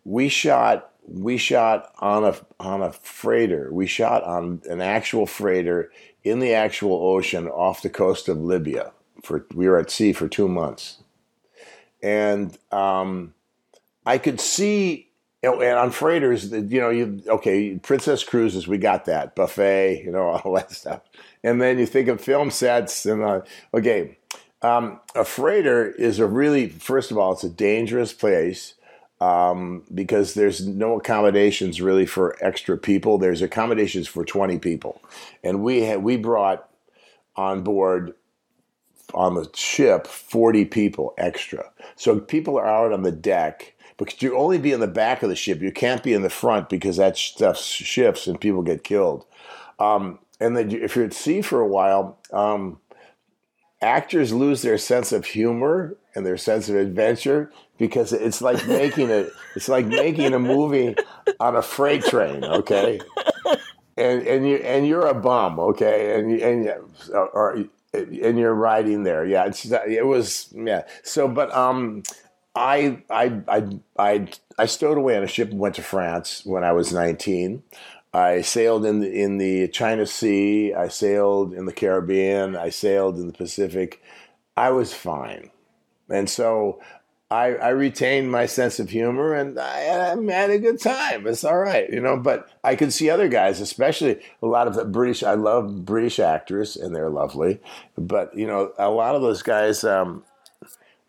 we 0.04 0.30
shot 0.30 0.92
we 1.08 1.38
shot 1.38 1.92
on 2.00 2.24
a 2.24 2.36
on 2.60 2.82
a 2.82 2.92
freighter. 2.92 3.70
We 3.72 3.88
shot 3.88 4.24
on 4.24 4.62
an 4.70 4.82
actual 4.82 5.26
freighter 5.26 5.92
in 6.24 6.40
the 6.40 6.54
actual 6.54 6.94
ocean 6.94 7.48
off 7.48 7.82
the 7.82 7.90
coast 7.90 8.30
of 8.30 8.38
Libya. 8.38 8.92
For 9.24 9.46
we 9.54 9.68
were 9.68 9.80
at 9.80 9.92
sea 9.92 10.14
for 10.14 10.28
two 10.28 10.48
months, 10.48 11.04
and 12.02 12.58
um, 12.72 13.34
I 14.06 14.18
could 14.18 14.40
see 14.40 15.10
know, 15.44 15.62
and 15.62 15.78
on 15.78 15.92
freighters, 15.92 16.52
you 16.52 16.80
know, 16.80 16.90
you 16.90 17.22
okay, 17.28 17.76
Princess 17.76 18.24
Cruises, 18.24 18.68
we 18.68 18.78
got 18.78 19.06
that 19.06 19.36
buffet, 19.36 20.04
you 20.04 20.12
know, 20.12 20.30
all 20.44 20.54
that 20.54 20.72
stuff, 20.72 21.02
and 21.44 21.62
then 21.62 21.80
you 21.80 21.86
think 21.86 22.08
of 22.08 22.22
film 22.22 22.52
sets, 22.52 23.06
and 23.06 23.24
uh, 23.24 23.42
okay, 23.74 24.18
um, 24.62 25.00
a 25.16 25.24
freighter 25.24 25.90
is 25.90 26.20
a 26.20 26.26
really, 26.26 26.68
first 26.68 27.12
of 27.12 27.18
all, 27.18 27.34
it's 27.34 27.44
a 27.44 27.50
dangerous 27.50 28.14
place 28.14 28.76
um, 29.22 29.84
because 29.94 30.34
there's 30.34 30.66
no 30.66 30.98
accommodations 30.98 31.82
really 31.82 32.06
for 32.06 32.36
extra 32.42 32.78
people. 32.78 33.18
There's 33.18 33.42
accommodations 33.42 34.08
for 34.08 34.24
20 34.24 34.60
people, 34.60 35.02
and 35.44 35.64
we 35.64 35.96
we 35.98 36.18
brought 36.18 36.70
on 37.36 37.62
board 37.64 38.14
on 39.14 39.34
the 39.36 39.50
ship 39.56 40.06
40 40.06 40.66
people 40.66 41.14
extra. 41.18 41.72
So 41.96 42.20
people 42.20 42.58
are 42.58 42.68
out 42.68 42.94
on 42.94 43.04
the 43.04 43.12
deck 43.12 43.76
but 44.00 44.22
you 44.24 44.38
only 44.38 44.58
be 44.58 44.72
in 44.72 44.80
the 44.80 44.88
back 44.88 45.24
of 45.24 45.30
the 45.30 45.36
ship. 45.36 45.62
You 45.62 45.74
can't 45.74 46.02
be 46.02 46.14
in 46.14 46.22
the 46.22 46.30
front 46.30 46.70
because 46.70 46.96
that 46.98 47.18
stuff 47.18 47.58
shifts 47.60 48.28
and 48.28 48.40
people 48.40 48.62
get 48.62 48.86
killed. 48.86 49.26
Um, 49.78 50.20
and 50.40 50.56
then 50.56 50.72
if 50.72 50.96
you're 50.96 51.04
at 51.04 51.14
sea 51.14 51.42
for 51.42 51.60
a 51.60 51.68
while, 51.68 52.18
um, 52.32 52.80
actors 53.82 54.34
lose 54.34 54.62
their 54.62 54.78
sense 54.78 55.12
of 55.12 55.26
humor 55.26 55.96
and 56.16 56.26
their 56.26 56.38
sense 56.38 56.70
of 56.70 56.76
adventure 56.76 57.52
because 57.78 58.14
it's 58.14 58.42
like 58.42 58.68
making 58.68 59.10
a 59.12 59.28
it's 59.56 59.70
like 59.70 59.86
making 59.86 60.34
a 60.34 60.40
movie 60.40 60.96
on 61.40 61.56
a 61.56 61.62
freight 61.62 62.04
train. 62.04 62.44
Okay. 62.44 63.00
And, 63.98 64.26
and 64.26 64.48
you 64.48 64.56
and 64.58 64.88
you're 64.88 65.08
a 65.08 65.14
bum, 65.14 65.60
okay, 65.60 66.18
and 66.18 66.32
and 66.40 66.74
or 67.14 67.66
and 67.94 68.40
you're 68.40 68.54
riding 68.54 69.04
there, 69.04 69.26
yeah. 69.26 69.46
It's 69.46 69.66
it 69.66 70.06
was 70.06 70.54
yeah. 70.56 70.84
So, 71.04 71.28
but 71.28 71.54
um, 71.54 72.04
I 72.56 73.04
I 73.10 73.42
I 73.48 73.80
I 73.98 74.28
I 74.58 74.66
stowed 74.68 74.98
away 74.98 75.18
on 75.18 75.24
a 75.24 75.28
ship 75.28 75.52
and 75.52 75.60
went 75.60 75.76
to 75.76 75.84
France 75.84 76.44
when 76.46 76.64
I 76.64 76.72
was 76.72 76.94
19. 76.94 77.64
I 78.14 78.42
sailed 78.42 78.86
in 78.86 79.02
the, 79.02 79.12
in 79.12 79.38
the 79.38 79.68
China 79.68 80.06
Sea. 80.06 80.74
I 80.74 80.88
sailed 80.88 81.54
in 81.54 81.66
the 81.66 81.74
Caribbean. 81.74 82.56
I 82.56 82.70
sailed 82.70 83.18
in 83.18 83.28
the 83.28 83.34
Pacific. 83.34 84.02
I 84.58 84.72
was 84.72 84.94
fine, 84.94 85.52
and 86.10 86.30
so 86.30 86.82
I, 87.32 87.54
I 87.56 87.70
retained 87.70 88.32
my 88.32 88.48
sense 88.48 88.80
of 88.80 88.90
humor, 88.90 89.36
and 89.36 89.60
I, 89.60 90.14
I, 90.14 90.32
had 90.32 90.50
a 90.50 90.58
good 90.58 90.82
time. 90.82 91.28
It's 91.28 91.44
all 91.44 91.60
right, 91.60 91.88
you 91.90 92.02
know. 92.02 92.18
But 92.18 92.50
I 92.64 92.76
could 92.76 92.92
see 92.92 93.10
other 93.10 93.28
guys, 93.28 93.62
especially 93.62 94.20
a 94.42 94.48
lot 94.48 94.68
of 94.68 94.74
the 94.74 94.86
British. 94.86 95.22
I 95.22 95.36
love 95.36 95.86
British 95.86 96.20
actors, 96.20 96.76
and 96.76 96.96
they're 96.96 97.10
lovely. 97.10 97.60
But 97.96 98.36
you 98.36 98.48
know, 98.48 98.74
a 98.80 98.90
lot 98.90 99.16
of 99.16 99.22
those 99.22 99.44
guys. 99.44 99.84
Um, 99.84 100.24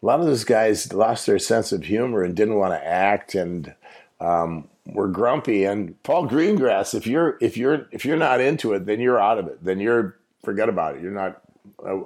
a 0.02 0.06
lot 0.06 0.20
of 0.20 0.26
those 0.26 0.44
guys 0.44 0.94
lost 0.94 1.26
their 1.26 1.38
sense 1.38 1.72
of 1.72 1.84
humor 1.84 2.22
and 2.22 2.34
didn't 2.34 2.56
want 2.56 2.72
to 2.72 2.86
act 2.86 3.34
and 3.34 3.74
um, 4.20 4.68
were 4.86 5.08
grumpy. 5.08 5.64
And 5.64 6.00
Paul 6.02 6.28
Greengrass, 6.28 6.94
if 6.94 7.06
you're 7.06 7.38
if 7.40 7.56
you're 7.56 7.88
if 7.90 8.04
you're 8.04 8.16
not 8.16 8.40
into 8.40 8.72
it, 8.72 8.86
then 8.86 9.00
you're 9.00 9.20
out 9.20 9.38
of 9.38 9.46
it. 9.46 9.64
Then 9.64 9.80
you're 9.80 10.18
forget 10.44 10.68
about 10.68 10.96
it. 10.96 11.02
You're 11.02 11.12
not. 11.12 11.42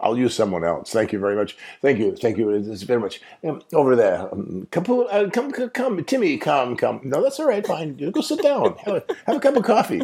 I'll 0.02 0.16
use 0.16 0.35
someone 0.35 0.64
else. 0.64 0.92
Thank 0.92 1.12
you 1.12 1.18
very 1.18 1.35
much. 1.35 1.56
Thank 1.83 1.99
you. 1.99 2.14
Thank 2.14 2.38
you 2.38 2.50
It's 2.50 2.83
very 2.83 3.00
much. 3.00 3.21
Um, 3.42 3.61
over 3.73 3.97
there, 3.97 4.33
um, 4.33 4.68
come, 4.71 4.85
uh, 5.11 5.28
come, 5.33 5.50
come, 5.50 5.71
come, 5.71 6.04
Timmy, 6.04 6.38
come, 6.38 6.76
come. 6.76 7.00
No, 7.02 7.23
that's 7.23 7.40
all 7.40 7.47
right. 7.47 7.66
Fine. 7.66 7.97
Go 8.12 8.21
sit 8.21 8.42
down. 8.42 8.76
Have 8.85 8.97
a, 8.97 9.04
have 9.26 9.37
a 9.37 9.40
cup 9.40 9.56
of 9.56 9.64
coffee 9.64 10.02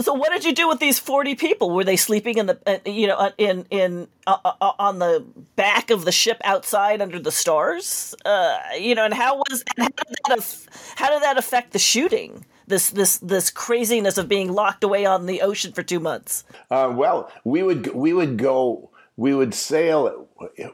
so 0.00 0.14
what 0.14 0.30
did 0.30 0.44
you 0.44 0.54
do 0.54 0.68
with 0.68 0.80
these 0.80 0.98
40 0.98 1.34
people 1.34 1.70
were 1.70 1.84
they 1.84 1.96
sleeping 1.96 2.38
in 2.38 2.46
the 2.46 2.58
uh, 2.66 2.78
you 2.88 3.06
know 3.06 3.16
uh, 3.16 3.30
in 3.38 3.66
in 3.70 4.08
uh, 4.26 4.36
uh, 4.44 4.52
uh, 4.60 4.72
on 4.78 4.98
the 4.98 5.24
back 5.56 5.90
of 5.90 6.04
the 6.04 6.12
ship 6.12 6.38
outside 6.44 7.00
under 7.00 7.18
the 7.18 7.32
stars 7.32 8.14
uh, 8.24 8.58
you 8.78 8.94
know 8.94 9.04
and 9.04 9.14
how 9.14 9.36
was 9.36 9.64
and 9.76 9.92
how 9.96 10.04
did 10.04 10.18
that 10.28 10.66
how 10.96 11.10
did 11.10 11.22
that 11.22 11.38
affect 11.38 11.72
the 11.72 11.78
shooting 11.78 12.44
this 12.66 12.90
this 12.90 13.18
this 13.18 13.50
craziness 13.50 14.18
of 14.18 14.28
being 14.28 14.52
locked 14.52 14.84
away 14.84 15.04
on 15.04 15.26
the 15.26 15.40
ocean 15.40 15.72
for 15.72 15.82
2 15.82 16.00
months 16.00 16.44
well 16.70 17.30
we 17.44 17.62
would 17.62 17.94
we 17.94 18.12
would 18.12 18.36
go 18.36 18.90
we 19.16 19.34
would 19.34 19.54
sail 19.54 20.28
at, 20.58 20.72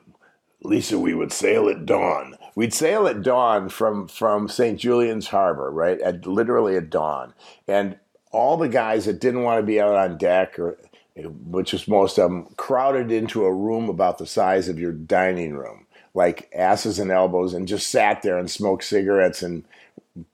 Lisa, 0.65 0.99
we 0.99 1.15
would 1.15 1.31
sail 1.31 1.69
at 1.69 1.85
dawn. 1.85 2.37
We'd 2.55 2.73
sail 2.73 3.07
at 3.07 3.23
dawn 3.23 3.69
from 3.69 4.09
from 4.09 4.49
St. 4.49 4.81
Julian's 4.81 5.29
Harbor, 5.29 5.71
right? 5.71 6.01
At 6.01 6.27
literally 6.27 6.77
at 6.77 6.89
dawn, 6.89 7.35
and 7.69 7.99
all 8.35 8.57
the 8.57 8.69
guys 8.69 9.05
that 9.07 9.21
didn't 9.21 9.43
want 9.43 9.59
to 9.59 9.67
be 9.67 9.81
out 9.81 9.95
on 9.95 10.19
deck 10.19 10.59
or 10.59 10.77
which 11.17 11.73
was 11.73 11.87
most 11.87 12.19
of 12.19 12.29
them 12.29 12.47
crowded 12.57 13.13
into 13.13 13.45
a 13.45 13.55
room 13.55 13.89
about 13.89 14.19
the 14.19 14.27
size 14.27 14.69
of 14.69 14.81
your 14.81 14.93
dining 14.93 15.55
room 15.55 15.87
like 16.15 16.51
asses 16.55 16.99
and 16.99 17.11
elbows 17.11 17.55
and 17.55 17.69
just 17.69 17.89
sat 17.89 18.23
there 18.23 18.39
and 18.39 18.51
smoked 18.51 18.85
cigarettes 18.85 19.43
and 19.43 19.65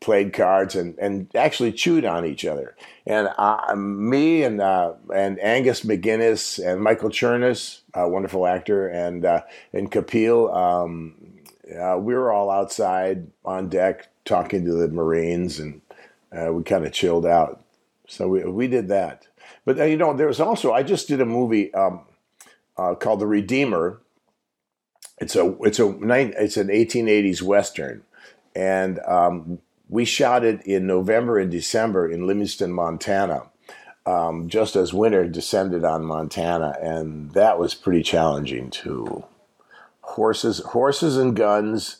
played 0.01 0.33
cards 0.33 0.75
and, 0.75 0.97
and 0.99 1.35
actually 1.35 1.73
chewed 1.73 2.05
on 2.05 2.27
each 2.27 2.45
other. 2.45 2.77
And 3.07 3.31
uh, 3.39 3.75
me 3.75 4.43
and 4.43 4.61
uh, 4.61 4.93
and 5.15 5.41
Angus 5.41 5.83
MacInnes 5.83 6.63
and 6.65 6.83
Michael 6.83 7.09
Chernus 7.09 7.81
a 7.95 8.07
wonderful 8.09 8.47
actor 8.47 8.89
and 8.89 9.25
uh, 9.25 9.43
and 9.73 9.91
Kapil 9.91 10.55
um, 10.55 11.15
uh, 11.81 11.97
we 11.99 12.15
were 12.15 12.31
all 12.31 12.51
outside 12.51 13.27
on 13.45 13.69
deck 13.69 14.09
talking 14.27 14.65
to 14.67 14.75
the 14.75 14.89
Marines 14.89 15.59
and 15.59 15.81
uh, 16.31 16.53
we 16.53 16.63
kind 16.63 16.85
of 16.85 16.93
chilled 16.93 17.27
out 17.27 17.65
so 18.11 18.29
we, 18.29 18.43
we 18.45 18.67
did 18.67 18.89
that. 18.89 19.29
But 19.65 19.79
uh, 19.79 19.85
you 19.85 19.97
know, 19.97 20.15
there's 20.15 20.41
also 20.41 20.73
I 20.73 20.83
just 20.83 21.09
did 21.09 21.21
a 21.21 21.27
movie 21.27 21.73
um, 21.73 22.03
uh, 22.77 22.95
called 22.97 23.21
The 23.21 23.27
Redeemer. 23.27 24.01
It's 25.19 25.37
a 25.37 25.57
it's 25.63 25.79
a 25.79 25.89
it's 26.43 26.57
an 26.57 26.69
1880s 26.69 27.41
western, 27.41 28.03
and 28.55 28.99
um, 29.01 29.61
we 29.89 30.05
shot 30.05 30.45
it 30.45 30.63
in 30.67 30.87
November 30.87 31.39
and 31.39 31.51
December 31.51 32.11
in 32.11 32.27
Livingston, 32.27 32.73
Montana, 32.73 33.45
um, 34.07 34.49
just 34.49 34.77
as 34.77 34.93
winter 34.93 35.29
descended 35.29 35.85
on 35.85 36.05
Montana, 36.05 36.77
and 36.83 37.31
that 37.33 37.59
was 37.59 37.75
pretty 37.75 38.03
challenging 38.03 38.71
too. 38.71 39.25
Horses, 40.01 40.59
horses 40.59 41.17
and 41.17 41.37
guns 41.37 41.99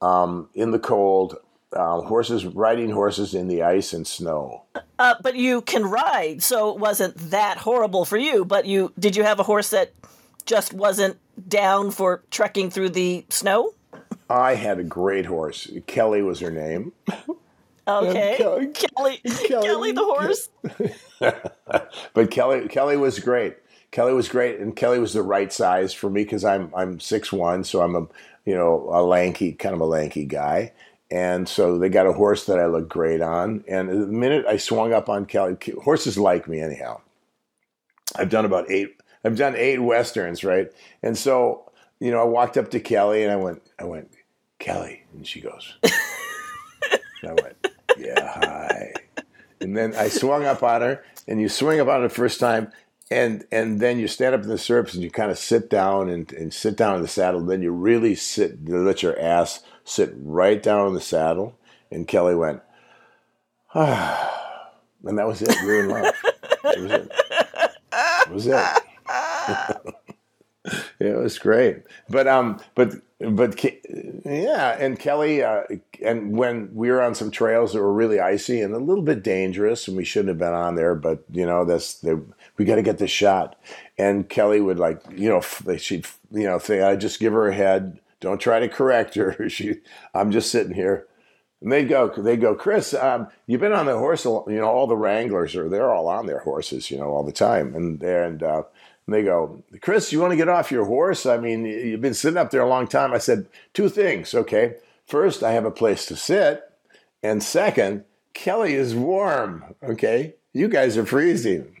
um, 0.00 0.48
in 0.54 0.72
the 0.72 0.78
cold 0.80 1.36
uh, 1.74 2.00
horses 2.02 2.44
riding 2.46 2.90
horses 2.90 3.34
in 3.34 3.48
the 3.48 3.62
ice 3.62 3.92
and 3.92 4.06
snow. 4.06 4.62
Uh, 4.98 5.14
but 5.22 5.36
you 5.36 5.62
can 5.62 5.84
ride, 5.84 6.42
so 6.42 6.70
it 6.70 6.78
wasn't 6.78 7.16
that 7.30 7.58
horrible 7.58 8.04
for 8.04 8.16
you. 8.16 8.44
But 8.44 8.66
you 8.66 8.92
did 8.98 9.16
you 9.16 9.22
have 9.24 9.40
a 9.40 9.42
horse 9.42 9.70
that 9.70 9.92
just 10.44 10.72
wasn't 10.72 11.18
down 11.48 11.90
for 11.90 12.22
trekking 12.30 12.70
through 12.70 12.90
the 12.90 13.24
snow? 13.28 13.74
I 14.28 14.54
had 14.54 14.78
a 14.78 14.84
great 14.84 15.26
horse. 15.26 15.70
Kelly 15.86 16.22
was 16.22 16.40
her 16.40 16.50
name. 16.50 16.92
Okay, 17.86 18.36
Kelly, 18.38 18.68
Kelly, 18.68 19.20
Kelly, 19.48 19.66
Kelly 19.66 19.92
the 19.92 20.04
horse. 20.04 20.48
but 22.14 22.30
Kelly, 22.30 22.68
Kelly 22.68 22.96
was 22.96 23.18
great. 23.18 23.56
Kelly 23.90 24.14
was 24.14 24.28
great, 24.28 24.60
and 24.60 24.74
Kelly 24.74 24.98
was 24.98 25.12
the 25.12 25.22
right 25.22 25.52
size 25.52 25.92
for 25.92 26.08
me 26.08 26.22
because 26.22 26.44
I'm 26.44 26.72
I'm 26.76 27.00
six 27.00 27.32
one, 27.32 27.64
so 27.64 27.82
I'm 27.82 27.96
a 27.96 28.06
you 28.44 28.54
know 28.54 28.88
a 28.92 29.02
lanky 29.02 29.52
kind 29.52 29.74
of 29.74 29.80
a 29.80 29.84
lanky 29.84 30.24
guy 30.24 30.72
and 31.12 31.46
so 31.46 31.76
they 31.76 31.90
got 31.90 32.06
a 32.06 32.12
horse 32.12 32.46
that 32.46 32.58
I 32.58 32.64
looked 32.66 32.88
great 32.88 33.20
on. 33.20 33.62
And 33.68 33.90
the 33.90 34.06
minute 34.06 34.46
I 34.46 34.56
swung 34.56 34.94
up 34.94 35.10
on 35.10 35.26
Kelly, 35.26 35.56
horses 35.84 36.16
like 36.16 36.48
me 36.48 36.58
anyhow. 36.58 37.02
I've 38.16 38.30
done 38.30 38.46
about 38.46 38.70
eight. 38.70 38.96
I've 39.22 39.36
done 39.36 39.54
eight 39.54 39.78
westerns, 39.78 40.42
right? 40.42 40.72
And 41.02 41.16
so, 41.16 41.70
you 42.00 42.10
know, 42.10 42.20
I 42.20 42.24
walked 42.24 42.56
up 42.56 42.70
to 42.70 42.80
Kelly 42.80 43.22
and 43.22 43.30
I 43.30 43.36
went, 43.36 43.62
I 43.78 43.84
went, 43.84 44.10
Kelly, 44.58 45.02
and 45.12 45.26
she 45.26 45.42
goes, 45.42 45.74
I 45.84 47.32
went, 47.34 47.68
yeah, 47.98 48.32
hi. 48.32 48.92
And 49.60 49.76
then 49.76 49.94
I 49.94 50.08
swung 50.08 50.44
up 50.44 50.62
on 50.62 50.80
her, 50.80 51.04
and 51.28 51.40
you 51.40 51.48
swing 51.48 51.78
up 51.78 51.88
on 51.88 52.00
her 52.00 52.08
the 52.08 52.14
first 52.14 52.40
time, 52.40 52.72
and 53.10 53.44
and 53.52 53.80
then 53.80 53.98
you 53.98 54.08
stand 54.08 54.34
up 54.34 54.42
in 54.42 54.48
the 54.48 54.56
stirrups 54.56 54.94
and 54.94 55.02
you 55.02 55.10
kind 55.10 55.30
of 55.30 55.38
sit 55.38 55.68
down 55.68 56.08
and, 56.08 56.32
and 56.32 56.54
sit 56.54 56.76
down 56.76 56.96
in 56.96 57.02
the 57.02 57.08
saddle. 57.08 57.44
Then 57.44 57.62
you 57.62 57.70
really 57.70 58.14
sit, 58.14 58.68
let 58.68 59.02
your 59.02 59.18
ass 59.20 59.60
sit 59.84 60.12
right 60.16 60.62
down 60.62 60.88
in 60.88 60.94
the 60.94 61.00
saddle. 61.00 61.58
And 61.90 62.08
Kelly 62.08 62.34
went, 62.34 62.62
ah. 63.74 64.28
And 65.04 65.18
that 65.18 65.26
was 65.26 65.42
it. 65.42 65.54
We 65.62 65.66
were 65.66 65.80
in 65.80 65.88
love. 65.88 66.14
Was 66.64 66.90
it. 66.90 67.12
Was 68.30 68.46
it. 68.46 69.94
it 71.00 71.16
was 71.16 71.38
great. 71.38 71.82
But, 72.08 72.28
um, 72.28 72.60
but, 72.74 72.94
but, 73.18 73.62
yeah. 74.24 74.76
And 74.78 74.98
Kelly, 74.98 75.42
uh, 75.42 75.64
and 76.04 76.36
when 76.36 76.72
we 76.74 76.90
were 76.90 77.02
on 77.02 77.14
some 77.14 77.30
trails 77.30 77.72
that 77.72 77.80
were 77.80 77.92
really 77.92 78.20
icy 78.20 78.60
and 78.60 78.74
a 78.74 78.78
little 78.78 79.02
bit 79.02 79.22
dangerous, 79.22 79.88
and 79.88 79.96
we 79.96 80.04
shouldn't 80.04 80.28
have 80.28 80.38
been 80.38 80.54
on 80.54 80.76
there, 80.76 80.94
but, 80.94 81.24
you 81.30 81.44
know, 81.44 81.64
that's, 81.64 81.94
the, 81.94 82.22
we 82.56 82.64
got 82.64 82.76
to 82.76 82.82
get 82.82 82.98
this 82.98 83.10
shot. 83.10 83.56
And 83.98 84.28
Kelly 84.28 84.60
would 84.60 84.78
like, 84.78 85.02
you 85.14 85.28
know, 85.28 85.40
she'd, 85.76 86.06
you 86.30 86.44
know, 86.44 86.58
think, 86.58 86.82
I 86.84 86.96
just 86.96 87.20
give 87.20 87.32
her 87.32 87.48
a 87.48 87.54
head 87.54 87.98
don't 88.22 88.40
try 88.40 88.60
to 88.60 88.68
correct 88.68 89.14
her. 89.16 89.36
She, 89.50 89.80
I'm 90.14 90.30
just 90.30 90.50
sitting 90.50 90.74
here. 90.74 91.06
And 91.60 91.70
they 91.70 91.84
go, 91.84 92.08
they 92.08 92.36
go, 92.36 92.54
Chris, 92.54 92.94
um, 92.94 93.28
you've 93.46 93.60
been 93.60 93.72
on 93.72 93.86
the 93.86 93.98
horse, 93.98 94.24
you 94.24 94.44
know, 94.48 94.68
all 94.68 94.86
the 94.86 94.96
Wranglers 94.96 95.54
are, 95.54 95.68
they're 95.68 95.92
all 95.92 96.08
on 96.08 96.26
their 96.26 96.40
horses, 96.40 96.90
you 96.90 96.96
know, 96.96 97.10
all 97.10 97.22
the 97.22 97.32
time. 97.32 97.74
And, 97.76 98.02
and, 98.02 98.42
uh, 98.42 98.62
and 99.06 99.14
they 99.14 99.22
go, 99.22 99.62
Chris, 99.80 100.12
you 100.12 100.20
want 100.20 100.32
to 100.32 100.36
get 100.36 100.48
off 100.48 100.72
your 100.72 100.86
horse? 100.86 101.26
I 101.26 101.36
mean, 101.36 101.64
you've 101.64 102.00
been 102.00 102.14
sitting 102.14 102.38
up 102.38 102.50
there 102.50 102.62
a 102.62 102.68
long 102.68 102.88
time. 102.88 103.12
I 103.12 103.18
said, 103.18 103.46
two 103.74 103.88
things. 103.88 104.34
Okay. 104.34 104.76
first, 105.06 105.42
I 105.42 105.52
have 105.52 105.64
a 105.64 105.70
place 105.70 106.06
to 106.06 106.16
sit, 106.16 106.62
and 107.22 107.42
second, 107.42 108.04
Kelly 108.34 108.74
is 108.74 108.94
warm. 108.94 109.64
Okay, 109.82 110.34
you 110.52 110.68
guys 110.68 110.96
are 110.96 111.06
freezing. 111.06 111.76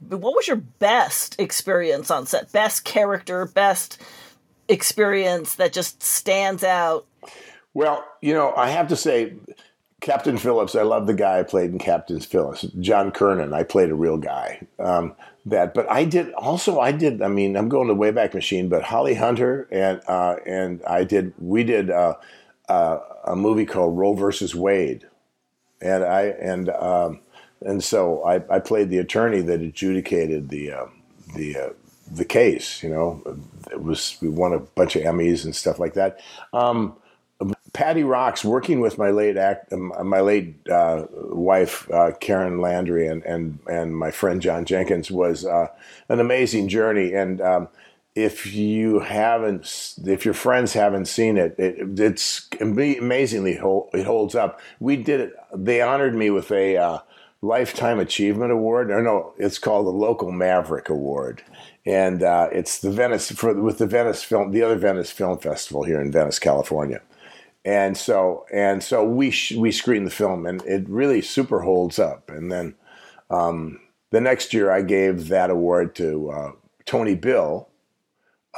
What 0.00 0.34
was 0.34 0.46
your 0.46 0.56
best 0.56 1.38
experience 1.38 2.10
on 2.10 2.26
set? 2.26 2.52
Best 2.52 2.84
character, 2.84 3.46
best 3.46 4.00
experience 4.68 5.56
that 5.56 5.72
just 5.72 6.02
stands 6.02 6.64
out? 6.64 7.06
Well, 7.74 8.04
you 8.20 8.34
know, 8.34 8.52
I 8.54 8.70
have 8.70 8.88
to 8.88 8.96
say, 8.96 9.34
Captain 10.00 10.36
Phillips, 10.36 10.74
I 10.74 10.82
love 10.82 11.06
the 11.06 11.14
guy 11.14 11.38
I 11.38 11.42
played 11.44 11.70
in 11.70 11.78
Captain 11.78 12.20
Phillips. 12.20 12.66
John 12.80 13.12
Cronan, 13.12 13.54
I 13.54 13.62
played 13.62 13.90
a 13.90 13.94
real 13.94 14.18
guy. 14.18 14.66
Um, 14.78 15.14
that, 15.46 15.74
but 15.74 15.90
I 15.90 16.04
did 16.04 16.32
also. 16.34 16.78
I 16.78 16.92
did. 16.92 17.22
I 17.22 17.28
mean, 17.28 17.56
I'm 17.56 17.68
going 17.68 17.88
to 17.88 17.94
Wayback 17.94 18.34
Machine, 18.34 18.68
but 18.68 18.82
Holly 18.82 19.14
Hunter 19.14 19.68
and 19.72 20.00
uh, 20.06 20.36
and 20.46 20.82
I 20.84 21.04
did. 21.04 21.32
We 21.38 21.64
did 21.64 21.90
uh, 21.90 22.14
uh, 22.68 22.98
a 23.24 23.34
movie 23.34 23.66
called 23.66 23.98
Roe 23.98 24.14
versus 24.14 24.54
Wade, 24.54 25.08
and 25.80 26.04
I 26.04 26.22
and 26.26 26.68
um, 26.68 27.20
and 27.60 27.82
so 27.82 28.24
I, 28.24 28.42
I 28.54 28.60
played 28.60 28.90
the 28.90 28.98
attorney 28.98 29.40
that 29.40 29.60
adjudicated 29.60 30.48
the 30.48 30.72
uh, 30.72 30.86
the 31.34 31.56
uh, 31.56 31.68
the 32.14 32.24
case. 32.24 32.82
You 32.82 32.90
know, 32.90 33.38
it 33.70 33.82
was 33.82 34.16
we 34.20 34.28
won 34.28 34.52
a 34.52 34.58
bunch 34.58 34.96
of 34.96 35.02
Emmys 35.02 35.44
and 35.44 35.54
stuff 35.54 35.78
like 35.78 35.94
that. 35.94 36.20
Um, 36.52 36.96
Patty 37.72 38.04
Rocks, 38.04 38.44
working 38.44 38.80
with 38.80 38.98
my 38.98 39.10
late 39.10 39.36
act, 39.36 39.72
my 39.72 40.20
late 40.20 40.56
uh, 40.68 41.06
wife 41.10 41.90
uh, 41.90 42.12
Karen 42.20 42.60
Landry 42.60 43.06
and, 43.06 43.22
and 43.24 43.58
and 43.66 43.96
my 43.96 44.10
friend 44.10 44.42
John 44.42 44.64
Jenkins 44.64 45.10
was 45.10 45.46
uh, 45.46 45.68
an 46.08 46.20
amazing 46.20 46.68
journey. 46.68 47.14
And 47.14 47.40
um, 47.40 47.68
if 48.14 48.52
you 48.52 49.00
haven't, 49.00 49.94
if 50.04 50.24
your 50.24 50.34
friends 50.34 50.74
haven't 50.74 51.06
seen 51.06 51.38
it, 51.38 51.58
it 51.58 51.98
it's 51.98 52.48
amazingly 52.60 53.52
it 53.52 54.06
holds 54.06 54.34
up. 54.34 54.60
We 54.78 54.96
did 54.96 55.20
it. 55.20 55.32
They 55.54 55.80
honored 55.80 56.14
me 56.14 56.28
with 56.28 56.50
a 56.50 56.76
uh, 56.76 56.98
lifetime 57.40 57.98
achievement 57.98 58.52
award. 58.52 58.90
Or 58.90 59.02
no, 59.02 59.32
it's 59.38 59.58
called 59.58 59.86
the 59.86 59.90
Local 59.90 60.30
Maverick 60.30 60.90
Award 60.90 61.42
and 61.84 62.22
uh, 62.22 62.48
it's 62.52 62.80
the 62.80 62.90
Venice 62.90 63.32
for, 63.32 63.54
with 63.54 63.78
the 63.78 63.86
Venice 63.86 64.22
film, 64.22 64.52
the 64.52 64.62
other 64.62 64.76
Venice 64.76 65.10
Film 65.10 65.38
Festival 65.38 65.82
here 65.82 66.00
in 66.00 66.12
Venice, 66.12 66.38
California. 66.38 67.00
And 67.64 67.96
so 67.96 68.44
and 68.52 68.82
so 68.82 69.04
we 69.04 69.30
sh- 69.30 69.52
we 69.52 69.70
screened 69.70 70.06
the 70.06 70.10
film, 70.10 70.46
and 70.46 70.62
it 70.62 70.88
really 70.88 71.22
super 71.22 71.60
holds 71.60 71.98
up. 71.98 72.28
And 72.28 72.50
then 72.50 72.74
um, 73.30 73.80
the 74.10 74.20
next 74.20 74.52
year, 74.52 74.70
I 74.70 74.82
gave 74.82 75.28
that 75.28 75.50
award 75.50 75.94
to 75.96 76.30
uh, 76.30 76.52
Tony 76.84 77.14
Bill, 77.14 77.68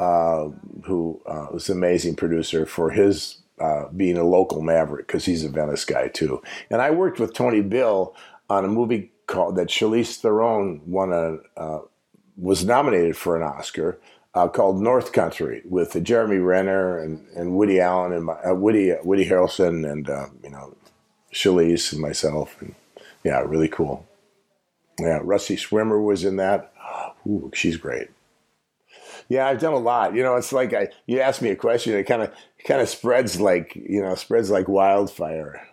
uh, 0.00 0.49
who 0.85 1.21
uh, 1.26 1.49
was 1.52 1.69
an 1.69 1.76
amazing 1.76 2.16
producer 2.16 2.64
for 2.64 2.90
his 2.90 3.43
uh, 3.61 3.88
being 3.95 4.16
a 4.16 4.25
local 4.25 4.62
maverick 4.62 5.07
because 5.07 5.25
he's 5.25 5.45
a 5.45 5.49
Venice 5.49 5.85
guy 5.85 6.09
too. 6.09 6.43
And 6.71 6.81
I 6.81 6.90
worked 6.90 7.21
with 7.21 7.35
Tony 7.35 7.61
Bill 7.61 8.14
on 8.50 8.64
a 8.64 8.69
movie 8.69 9.12
called 9.26 9.57
that 9.57 9.69
Charlize 9.69 10.16
Theron 10.16 10.81
won 10.87 11.12
a 11.12 11.37
uh, 11.61 11.81
was 12.37 12.64
nominated 12.64 13.17
for 13.17 13.37
an 13.37 13.43
Oscar 13.43 13.99
uh, 14.35 14.49
called 14.49 14.81
North 14.81 15.12
Country 15.12 15.62
with 15.64 16.03
Jeremy 16.03 16.38
Renner 16.38 16.99
and, 16.99 17.26
and 17.37 17.57
Woody 17.57 17.81
Allen 17.81 18.12
and 18.12 18.25
my, 18.25 18.35
uh, 18.35 18.55
Woody 18.55 18.93
uh, 18.93 18.97
Woody 19.05 19.29
Harrelson 19.29 19.91
and 19.91 20.09
uh, 20.09 20.26
you 20.43 20.50
know 20.50 20.76
Charlize 21.33 21.93
and 21.93 22.00
myself 22.00 22.61
and 22.61 22.75
yeah, 23.25 23.41
really 23.41 23.69
cool. 23.69 24.07
Yeah, 24.99 25.21
Rusty 25.23 25.57
Schwimmer 25.57 26.05
was 26.05 26.25
in 26.25 26.37
that. 26.37 26.73
Ooh, 27.26 27.50
she's 27.55 27.76
great. 27.76 28.09
Yeah, 29.29 29.49
I've 29.49 29.61
done 29.61 29.73
a 29.73 29.79
lot. 29.79 30.14
You 30.14 30.23
know, 30.23 30.37
it's 30.37 30.53
like 30.53 30.75
I, 30.75 30.88
you 31.07 31.21
ask 31.21 31.41
me 31.41 31.50
a 31.50 31.57
question, 31.57 31.95
it 31.95 32.05
kind 32.05 32.23
of 32.23 32.33
kind 32.67 32.81
of 32.81 32.88
spreads 32.88 33.41
like 33.41 33.75
you 33.75 34.03
know 34.03 34.14
spreads 34.14 34.50
like 34.50 34.69
wildfire. 34.69 35.67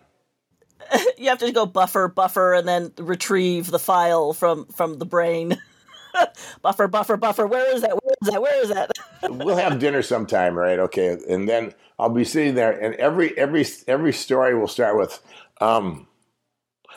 you 1.18 1.28
have 1.28 1.38
to 1.38 1.52
go 1.52 1.66
buffer, 1.66 2.08
buffer, 2.08 2.54
and 2.54 2.66
then 2.66 2.92
retrieve 2.98 3.70
the 3.70 3.78
file 3.78 4.32
from 4.32 4.66
from 4.66 4.98
the 4.98 5.06
brain. 5.06 5.58
buffer, 6.62 6.88
buffer, 6.88 7.16
buffer. 7.16 7.46
Where 7.46 7.74
is 7.74 7.82
that? 7.82 7.90
Where 8.02 8.14
is 8.22 8.28
that? 8.28 8.42
Where 8.42 8.62
is 8.62 8.68
that? 8.70 8.90
we'll 9.30 9.56
have 9.56 9.78
dinner 9.78 10.02
sometime, 10.02 10.56
right? 10.56 10.78
Okay, 10.78 11.16
and 11.28 11.48
then 11.48 11.74
I'll 11.98 12.08
be 12.08 12.24
sitting 12.24 12.54
there, 12.54 12.72
and 12.72 12.94
every 12.96 13.36
every 13.38 13.66
every 13.86 14.12
story 14.12 14.58
will 14.58 14.68
start 14.68 14.98
with, 14.98 15.20
um, 15.60 16.06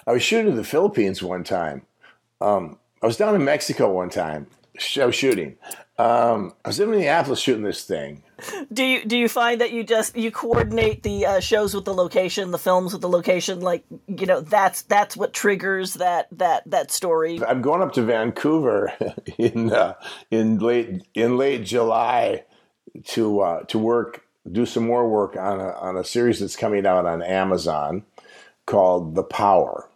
"I 0.07 0.11
was 0.11 0.23
shooting 0.23 0.51
in 0.51 0.57
the 0.57 0.63
Philippines 0.63 1.21
one 1.21 1.43
time. 1.43 1.83
Um, 2.41 2.79
I 3.01 3.05
was 3.05 3.17
down 3.17 3.35
in 3.35 3.45
Mexico 3.45 3.91
one 3.91 4.09
time, 4.09 4.47
show 4.77 5.11
shooting. 5.11 5.57
Um, 5.97 6.53
I 6.65 6.69
was 6.69 6.79
in 6.79 6.91
Minneapolis 6.91 7.39
shooting 7.39 7.63
this 7.63 7.83
thing. 7.83 8.23
Do 8.71 8.83
you 8.83 9.05
do 9.05 9.17
you 9.17 9.29
find 9.29 9.61
that 9.61 9.71
you 9.71 9.85
just 9.85 10.17
you 10.17 10.29
coordinate 10.29 11.03
the 11.03 11.25
uh, 11.25 11.39
shows 11.39 11.73
with 11.73 11.85
the 11.85 11.93
location, 11.93 12.51
the 12.51 12.57
films 12.57 12.91
with 12.91 13.01
the 13.01 13.07
location? 13.07 13.61
Like 13.61 13.85
you 14.07 14.25
know 14.25 14.41
that's 14.41 14.81
that's 14.83 15.15
what 15.15 15.31
triggers 15.31 15.93
that 15.93 16.27
that 16.33 16.69
that 16.69 16.91
story. 16.91 17.41
I'm 17.45 17.61
going 17.61 17.81
up 17.81 17.93
to 17.93 18.01
Vancouver 18.01 18.91
in 19.37 19.71
uh, 19.71 19.93
in 20.31 20.59
late 20.59 21.07
in 21.13 21.37
late 21.37 21.63
July 21.63 22.43
to 23.05 23.39
uh, 23.39 23.63
to 23.63 23.79
work 23.79 24.25
do 24.51 24.65
some 24.65 24.85
more 24.85 25.07
work 25.07 25.37
on 25.37 25.61
a 25.61 25.69
on 25.71 25.95
a 25.95 26.03
series 26.03 26.41
that's 26.41 26.57
coming 26.57 26.85
out 26.85 27.05
on 27.05 27.23
Amazon 27.23 28.03
called 28.65 29.15
The 29.15 29.23
Power, 29.23 29.89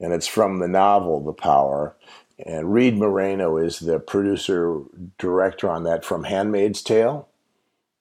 and 0.00 0.14
it's 0.14 0.26
from 0.26 0.58
the 0.58 0.68
novel 0.68 1.22
The 1.22 1.34
Power 1.34 1.96
and 2.38 2.72
Reed 2.72 2.98
Morano 2.98 3.56
is 3.56 3.80
the 3.80 3.98
producer 3.98 4.80
director 5.18 5.70
on 5.70 5.84
that 5.84 6.04
from 6.04 6.24
Handmaid's 6.24 6.82
Tale. 6.82 7.28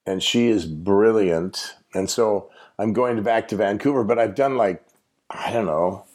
And 0.05 0.21
she 0.21 0.47
is 0.47 0.65
brilliant. 0.65 1.75
And 1.93 2.09
so 2.09 2.49
I'm 2.79 2.93
going 2.93 3.21
back 3.23 3.47
to 3.49 3.55
Vancouver, 3.55 4.03
but 4.03 4.19
I've 4.19 4.35
done 4.35 4.57
like, 4.57 4.83
I 5.29 5.51
don't 5.51 5.65
know, 5.65 6.05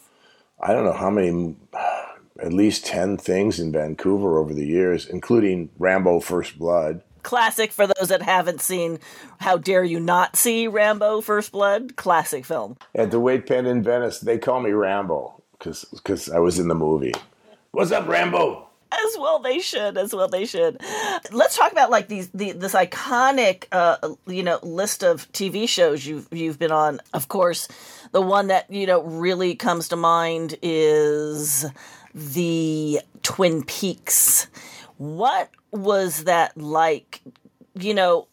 I 0.61 0.73
don't 0.73 0.85
know 0.85 0.93
how 0.93 1.11
many, 1.11 1.57
at 2.43 2.53
least 2.53 2.87
10 2.87 3.17
things 3.19 3.59
in 3.59 3.73
Vancouver 3.73 4.39
over 4.39 4.53
the 4.53 4.67
years, 4.67 5.07
including 5.07 5.71
Rambo 5.79 6.21
First 6.21 6.59
Blood. 6.59 7.03
Classic 7.23 7.73
for 7.73 7.87
those 7.87 8.09
that 8.09 8.23
haven't 8.23 8.61
seen 8.61 8.99
How 9.41 9.57
Dare 9.57 9.85
You 9.85 10.01
Not 10.01 10.37
See 10.37 10.67
Rambo 10.67 11.21
First 11.21 11.53
Blood? 11.53 11.97
Classic 11.97 12.45
film. 12.45 12.77
At 12.95 13.11
the 13.11 13.21
Wait 13.21 13.47
Pen 13.47 13.67
in 13.67 13.83
Venice, 13.83 14.21
they 14.21 14.39
call 14.39 14.61
me 14.61 14.71
Rambo 14.71 15.43
because 15.59 16.29
I 16.29 16.39
was 16.39 16.59
in 16.59 16.69
the 16.69 16.75
movie. 16.75 17.13
What's 17.73 17.93
up, 17.93 18.09
Rambo? 18.09 18.67
As 18.91 19.17
well 19.19 19.41
they 19.41 19.59
should. 19.59 19.99
As 19.99 20.15
well 20.15 20.29
they 20.29 20.47
should. 20.47 20.81
Let's 21.31 21.55
talk 21.55 21.71
about 21.71 21.91
like 21.91 22.09
these 22.09 22.31
the 22.31 22.53
this 22.53 22.73
iconic 22.73 23.67
uh 23.71 24.15
you 24.27 24.43
know 24.43 24.59
list 24.63 25.03
of 25.05 25.31
TV 25.33 25.69
shows 25.69 26.07
you've 26.07 26.27
you've 26.33 26.59
been 26.59 26.73
on. 26.73 27.01
Of 27.13 27.29
course, 27.29 27.69
the 28.13 28.23
one 28.23 28.47
that 28.47 28.71
you 28.71 28.87
know 28.87 29.03
really 29.03 29.55
comes 29.55 29.89
to 29.89 29.97
mind 29.97 30.57
is 30.63 31.67
the 32.15 33.01
Twin 33.23 33.63
Peaks. 33.65 34.49
What 34.97 35.51
was 35.71 36.25
that 36.25 36.57
like? 36.57 37.21
You 37.75 37.93
know, 37.93 38.29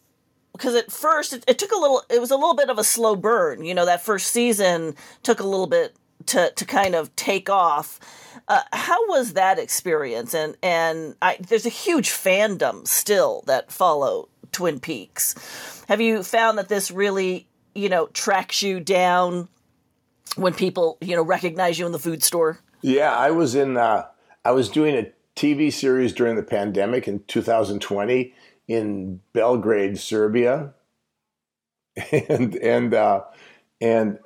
because 0.52 0.74
at 0.74 0.90
first 0.90 1.34
it, 1.34 1.44
it, 1.46 1.58
took 1.58 1.72
a 1.72 1.78
little 1.78 2.02
it 2.08 2.22
was 2.22 2.30
a 2.30 2.36
little 2.36 2.56
bit 2.56 2.70
of 2.70 2.78
a 2.78 2.84
slow 2.84 3.14
burn 3.14 3.62
you 3.64 3.74
know 3.74 3.84
that 3.84 4.02
first 4.02 4.32
season 4.32 4.94
took 5.22 5.40
a 5.40 5.46
little 5.46 5.66
bit 5.66 5.94
to 6.26 6.52
to 6.54 6.64
kind 6.64 6.94
of 6.94 7.14
take 7.16 7.48
off 7.50 8.00
uh, 8.48 8.62
how 8.72 9.08
was 9.08 9.32
that 9.32 9.58
experience? 9.58 10.34
And 10.34 10.56
and 10.62 11.16
I, 11.20 11.36
there's 11.40 11.66
a 11.66 11.70
huge 11.70 12.10
fandom 12.10 12.86
still 12.86 13.42
that 13.46 13.72
follow 13.72 14.28
Twin 14.52 14.78
Peaks. 14.78 15.84
Have 15.88 16.00
you 16.00 16.22
found 16.22 16.58
that 16.58 16.68
this 16.68 16.90
really, 16.90 17.46
you 17.74 17.88
know, 17.88 18.06
tracks 18.08 18.62
you 18.62 18.80
down 18.80 19.48
when 20.36 20.54
people, 20.54 20.98
you 21.00 21.16
know, 21.16 21.22
recognize 21.22 21.78
you 21.78 21.86
in 21.86 21.92
the 21.92 21.98
food 21.98 22.22
store? 22.22 22.60
Yeah, 22.82 23.14
I 23.16 23.30
was 23.30 23.54
in. 23.54 23.76
Uh, 23.76 24.06
I 24.44 24.52
was 24.52 24.68
doing 24.68 24.96
a 24.96 25.10
TV 25.34 25.72
series 25.72 26.12
during 26.12 26.36
the 26.36 26.42
pandemic 26.42 27.08
in 27.08 27.24
2020 27.26 28.32
in 28.68 29.20
Belgrade, 29.32 29.98
Serbia, 29.98 30.72
and 32.12 32.54
and 32.56 32.94
uh, 32.94 33.22
and 33.80 34.18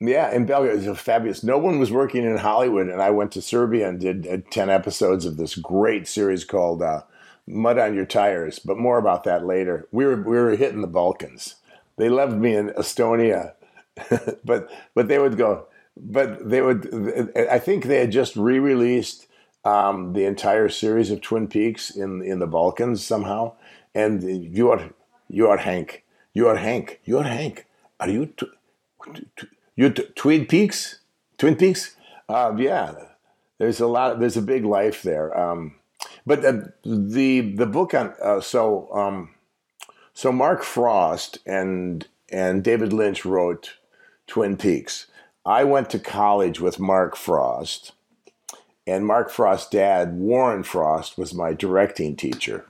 yeah, 0.00 0.32
in 0.32 0.46
Belgrade, 0.46 0.82
it 0.82 0.88
was 0.88 0.98
fabulous. 0.98 1.44
No 1.44 1.58
one 1.58 1.78
was 1.78 1.92
working 1.92 2.24
in 2.24 2.38
Hollywood, 2.38 2.88
and 2.88 3.02
I 3.02 3.10
went 3.10 3.32
to 3.32 3.42
Serbia 3.42 3.88
and 3.88 4.00
did 4.00 4.26
uh, 4.26 4.38
ten 4.50 4.70
episodes 4.70 5.26
of 5.26 5.36
this 5.36 5.54
great 5.54 6.08
series 6.08 6.44
called 6.44 6.82
uh, 6.82 7.02
"Mud 7.46 7.78
on 7.78 7.94
Your 7.94 8.06
Tires." 8.06 8.58
But 8.58 8.78
more 8.78 8.98
about 8.98 9.24
that 9.24 9.44
later. 9.44 9.86
We 9.92 10.06
were 10.06 10.16
we 10.16 10.36
were 10.38 10.56
hitting 10.56 10.80
the 10.80 10.86
Balkans. 10.86 11.56
They 11.96 12.08
loved 12.08 12.38
me 12.38 12.56
in 12.56 12.70
Estonia, 12.70 13.52
but 14.44 14.70
but 14.94 15.08
they 15.08 15.18
would 15.18 15.36
go. 15.36 15.66
But 15.98 16.48
they 16.48 16.62
would. 16.62 17.32
I 17.36 17.58
think 17.58 17.84
they 17.84 17.98
had 18.00 18.10
just 18.10 18.36
re-released 18.36 19.26
um, 19.66 20.14
the 20.14 20.24
entire 20.24 20.70
series 20.70 21.10
of 21.10 21.20
Twin 21.20 21.46
Peaks 21.46 21.90
in 21.90 22.22
in 22.22 22.38
the 22.38 22.46
Balkans 22.46 23.04
somehow. 23.04 23.52
And 23.94 24.22
you 24.54 24.70
are 24.70 24.90
you 25.28 25.46
are 25.48 25.58
Hank. 25.58 26.04
You 26.32 26.48
are 26.48 26.56
Hank. 26.56 27.00
You 27.04 27.18
are 27.18 27.24
Hank. 27.24 27.66
Are 27.98 28.08
you? 28.08 28.26
T- 28.26 28.46
t- 29.14 29.46
you 29.80 29.88
t- 29.88 30.04
Twin 30.14 30.44
Peaks, 30.44 31.00
Twin 31.38 31.56
Peaks. 31.56 31.96
Uh, 32.28 32.54
yeah, 32.58 32.94
there's 33.56 33.80
a 33.80 33.86
lot. 33.86 34.20
There's 34.20 34.36
a 34.36 34.42
big 34.42 34.66
life 34.66 35.02
there. 35.02 35.36
Um, 35.38 35.76
but 36.26 36.42
the, 36.42 36.74
the 36.84 37.40
the 37.40 37.66
book 37.66 37.94
on 37.94 38.12
uh, 38.22 38.42
so 38.42 38.92
um, 38.92 39.30
so 40.12 40.32
Mark 40.32 40.62
Frost 40.62 41.38
and 41.46 42.06
and 42.30 42.62
David 42.62 42.92
Lynch 42.92 43.24
wrote 43.24 43.78
Twin 44.26 44.58
Peaks. 44.58 45.06
I 45.46 45.64
went 45.64 45.88
to 45.90 45.98
college 45.98 46.60
with 46.60 46.78
Mark 46.78 47.16
Frost, 47.16 47.92
and 48.86 49.06
Mark 49.06 49.30
Frost's 49.30 49.70
dad, 49.70 50.12
Warren 50.12 50.62
Frost, 50.62 51.16
was 51.16 51.32
my 51.32 51.54
directing 51.54 52.16
teacher. 52.16 52.66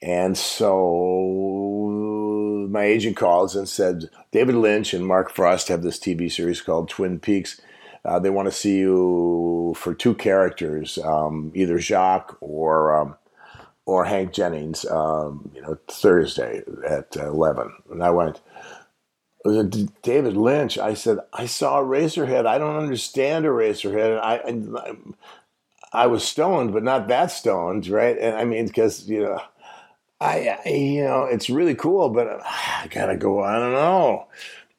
And 0.00 0.38
so 0.38 1.87
my 2.78 2.84
agent 2.84 3.16
calls 3.16 3.56
and 3.56 3.68
said, 3.68 4.08
David 4.30 4.54
Lynch 4.54 4.94
and 4.94 5.04
Mark 5.04 5.32
Frost 5.32 5.66
have 5.66 5.82
this 5.82 5.98
TV 5.98 6.30
series 6.30 6.62
called 6.62 6.88
Twin 6.88 7.18
Peaks. 7.18 7.60
Uh, 8.04 8.20
they 8.20 8.30
want 8.30 8.46
to 8.46 8.52
see 8.52 8.78
you 8.78 9.74
for 9.76 9.94
two 9.94 10.14
characters, 10.14 10.96
um, 10.98 11.50
either 11.56 11.80
Jacques 11.80 12.36
or 12.40 12.94
um, 12.96 13.16
or 13.84 14.04
Hank 14.04 14.32
Jennings. 14.32 14.84
Um, 14.86 15.50
you 15.52 15.60
know, 15.60 15.76
Thursday 15.88 16.62
at 16.88 17.16
eleven. 17.16 17.72
And 17.90 18.00
I 18.02 18.10
went. 18.10 18.40
David 20.02 20.36
Lynch. 20.36 20.78
I 20.78 20.94
said, 20.94 21.18
I 21.32 21.46
saw 21.46 21.80
Eraserhead. 21.80 22.46
I 22.46 22.58
don't 22.58 22.76
understand 22.76 23.44
Eraserhead. 23.44 24.20
I, 24.20 24.36
I, 24.36 26.04
I 26.04 26.06
was 26.06 26.22
stoned, 26.22 26.72
but 26.72 26.82
not 26.82 27.08
that 27.08 27.30
stoned, 27.30 27.88
right? 27.88 28.18
And 28.18 28.36
I 28.36 28.44
mean, 28.44 28.66
because 28.66 29.08
you 29.08 29.22
know, 29.22 29.40
I, 30.20 30.58
I, 30.64 30.68
you 30.68 31.04
know, 31.04 31.24
it's 31.24 31.48
really 31.48 31.74
cool, 31.74 32.10
but 32.10 32.40
I 32.44 32.88
gotta 32.90 33.16
go. 33.16 33.42
I 33.42 33.58
don't 33.58 33.72
know. 33.72 34.26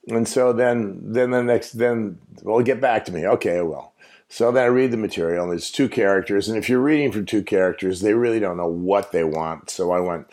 And 0.08 0.28
so 0.28 0.54
then, 0.54 1.00
then 1.02 1.32
the 1.32 1.44
next, 1.44 1.74
then, 1.74 2.20
well, 2.42 2.62
get 2.62 2.82
back 2.82 3.06
to 3.06 3.12
me. 3.12 3.26
Okay, 3.26 3.62
well. 3.62 3.94
So 4.28 4.52
then 4.52 4.64
I 4.64 4.68
read 4.68 4.92
the 4.92 4.98
material, 4.98 5.46
and 5.46 5.54
it's 5.54 5.72
two 5.72 5.90
characters. 5.90 6.48
And 6.48 6.58
if 6.58 6.70
you're 6.70 6.80
reading 6.80 7.12
from 7.12 7.26
two 7.26 7.42
characters, 7.42 8.02
they 8.02 8.14
really 8.14 8.40
don't 8.40 8.58
know 8.58 8.68
what 8.68 9.12
they 9.12 9.24
want. 9.24 9.72
So 9.72 9.92
I 9.92 10.00
went, 10.00 10.28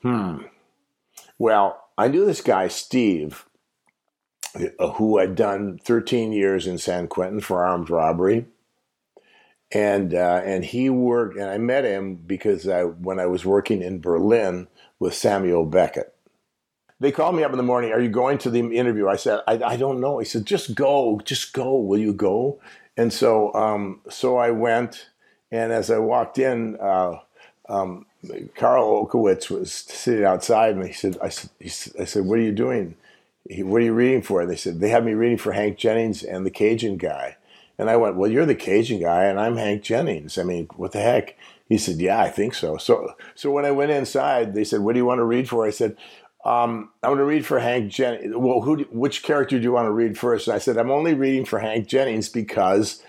hmm. 0.00 0.38
Well, 1.38 1.82
I 1.98 2.08
knew 2.08 2.24
this 2.24 2.40
guy, 2.40 2.68
Steve, 2.68 3.44
uh, 4.78 4.92
who 4.92 5.18
had 5.18 5.34
done 5.34 5.78
13 5.84 6.32
years 6.32 6.66
in 6.66 6.78
San 6.78 7.08
Quentin 7.08 7.40
for 7.40 7.64
armed 7.64 7.90
robbery. 7.90 8.46
And, 9.74 10.14
uh, 10.14 10.42
and 10.44 10.64
he 10.64 10.90
worked, 10.90 11.36
and 11.36 11.48
I 11.48 11.58
met 11.58 11.84
him 11.84 12.16
because 12.16 12.68
I, 12.68 12.82
when 12.84 13.18
I 13.18 13.26
was 13.26 13.44
working 13.44 13.82
in 13.82 14.00
Berlin 14.00 14.68
with 14.98 15.14
Samuel 15.14 15.64
Beckett 15.64 16.14
they 17.02 17.10
called 17.10 17.34
me 17.34 17.42
up 17.42 17.50
in 17.50 17.56
the 17.56 17.64
morning. 17.64 17.90
Are 17.90 18.00
you 18.00 18.08
going 18.08 18.38
to 18.38 18.50
the 18.50 18.60
interview? 18.60 19.08
I 19.08 19.16
said, 19.16 19.40
I, 19.48 19.60
I 19.64 19.76
don't 19.76 20.00
know. 20.00 20.20
He 20.20 20.24
said, 20.24 20.46
just 20.46 20.76
go, 20.76 21.20
just 21.24 21.52
go. 21.52 21.74
Will 21.74 21.98
you 21.98 22.12
go? 22.12 22.60
And 22.96 23.12
so, 23.12 23.52
um, 23.54 24.00
so 24.08 24.36
I 24.36 24.52
went. 24.52 25.08
And 25.50 25.72
as 25.72 25.90
I 25.90 25.98
walked 25.98 26.38
in, 26.38 26.78
uh, 26.80 27.18
um, 27.68 28.06
Karl 28.54 29.04
Olkewicz 29.04 29.50
was 29.50 29.72
sitting 29.72 30.24
outside, 30.24 30.76
and 30.76 30.86
he 30.86 30.92
said, 30.92 31.18
I, 31.20 31.30
he, 31.58 31.70
I 31.98 32.04
said, 32.04 32.24
what 32.24 32.38
are 32.38 32.42
you 32.42 32.52
doing? 32.52 32.94
What 33.50 33.82
are 33.82 33.84
you 33.84 33.94
reading 33.94 34.22
for? 34.22 34.40
And 34.40 34.48
they 34.48 34.56
said, 34.56 34.78
they 34.78 34.90
had 34.90 35.04
me 35.04 35.14
reading 35.14 35.38
for 35.38 35.50
Hank 35.50 35.78
Jennings 35.78 36.22
and 36.22 36.46
the 36.46 36.50
Cajun 36.50 36.98
guy. 36.98 37.36
And 37.82 37.90
I 37.90 37.96
went, 37.96 38.14
well, 38.14 38.30
you're 38.30 38.46
the 38.46 38.54
Cajun 38.54 39.00
guy, 39.00 39.24
and 39.24 39.40
I'm 39.40 39.56
Hank 39.56 39.82
Jennings. 39.82 40.38
I 40.38 40.44
mean, 40.44 40.68
what 40.76 40.92
the 40.92 41.00
heck? 41.00 41.36
He 41.68 41.76
said, 41.76 41.96
yeah, 41.96 42.20
I 42.20 42.28
think 42.28 42.54
so. 42.54 42.76
So, 42.76 43.14
so 43.34 43.50
when 43.50 43.64
I 43.64 43.72
went 43.72 43.90
inside, 43.90 44.54
they 44.54 44.62
said, 44.62 44.82
what 44.82 44.92
do 44.92 45.00
you 45.00 45.04
want 45.04 45.18
to 45.18 45.24
read 45.24 45.48
for? 45.48 45.66
I 45.66 45.70
said, 45.70 45.96
um, 46.44 46.90
I'm 47.02 47.10
going 47.10 47.18
to 47.18 47.24
read 47.24 47.44
for 47.44 47.58
Hank 47.58 47.90
Jennings. 47.90 48.34
Well, 48.36 48.60
who? 48.60 48.84
which 48.92 49.24
character 49.24 49.58
do 49.58 49.64
you 49.64 49.72
want 49.72 49.86
to 49.86 49.92
read 49.92 50.16
first? 50.16 50.46
And 50.46 50.54
I 50.54 50.58
said, 50.58 50.78
I'm 50.78 50.92
only 50.92 51.14
reading 51.14 51.44
for 51.44 51.58
Hank 51.58 51.88
Jennings 51.88 52.28
because 52.28 53.02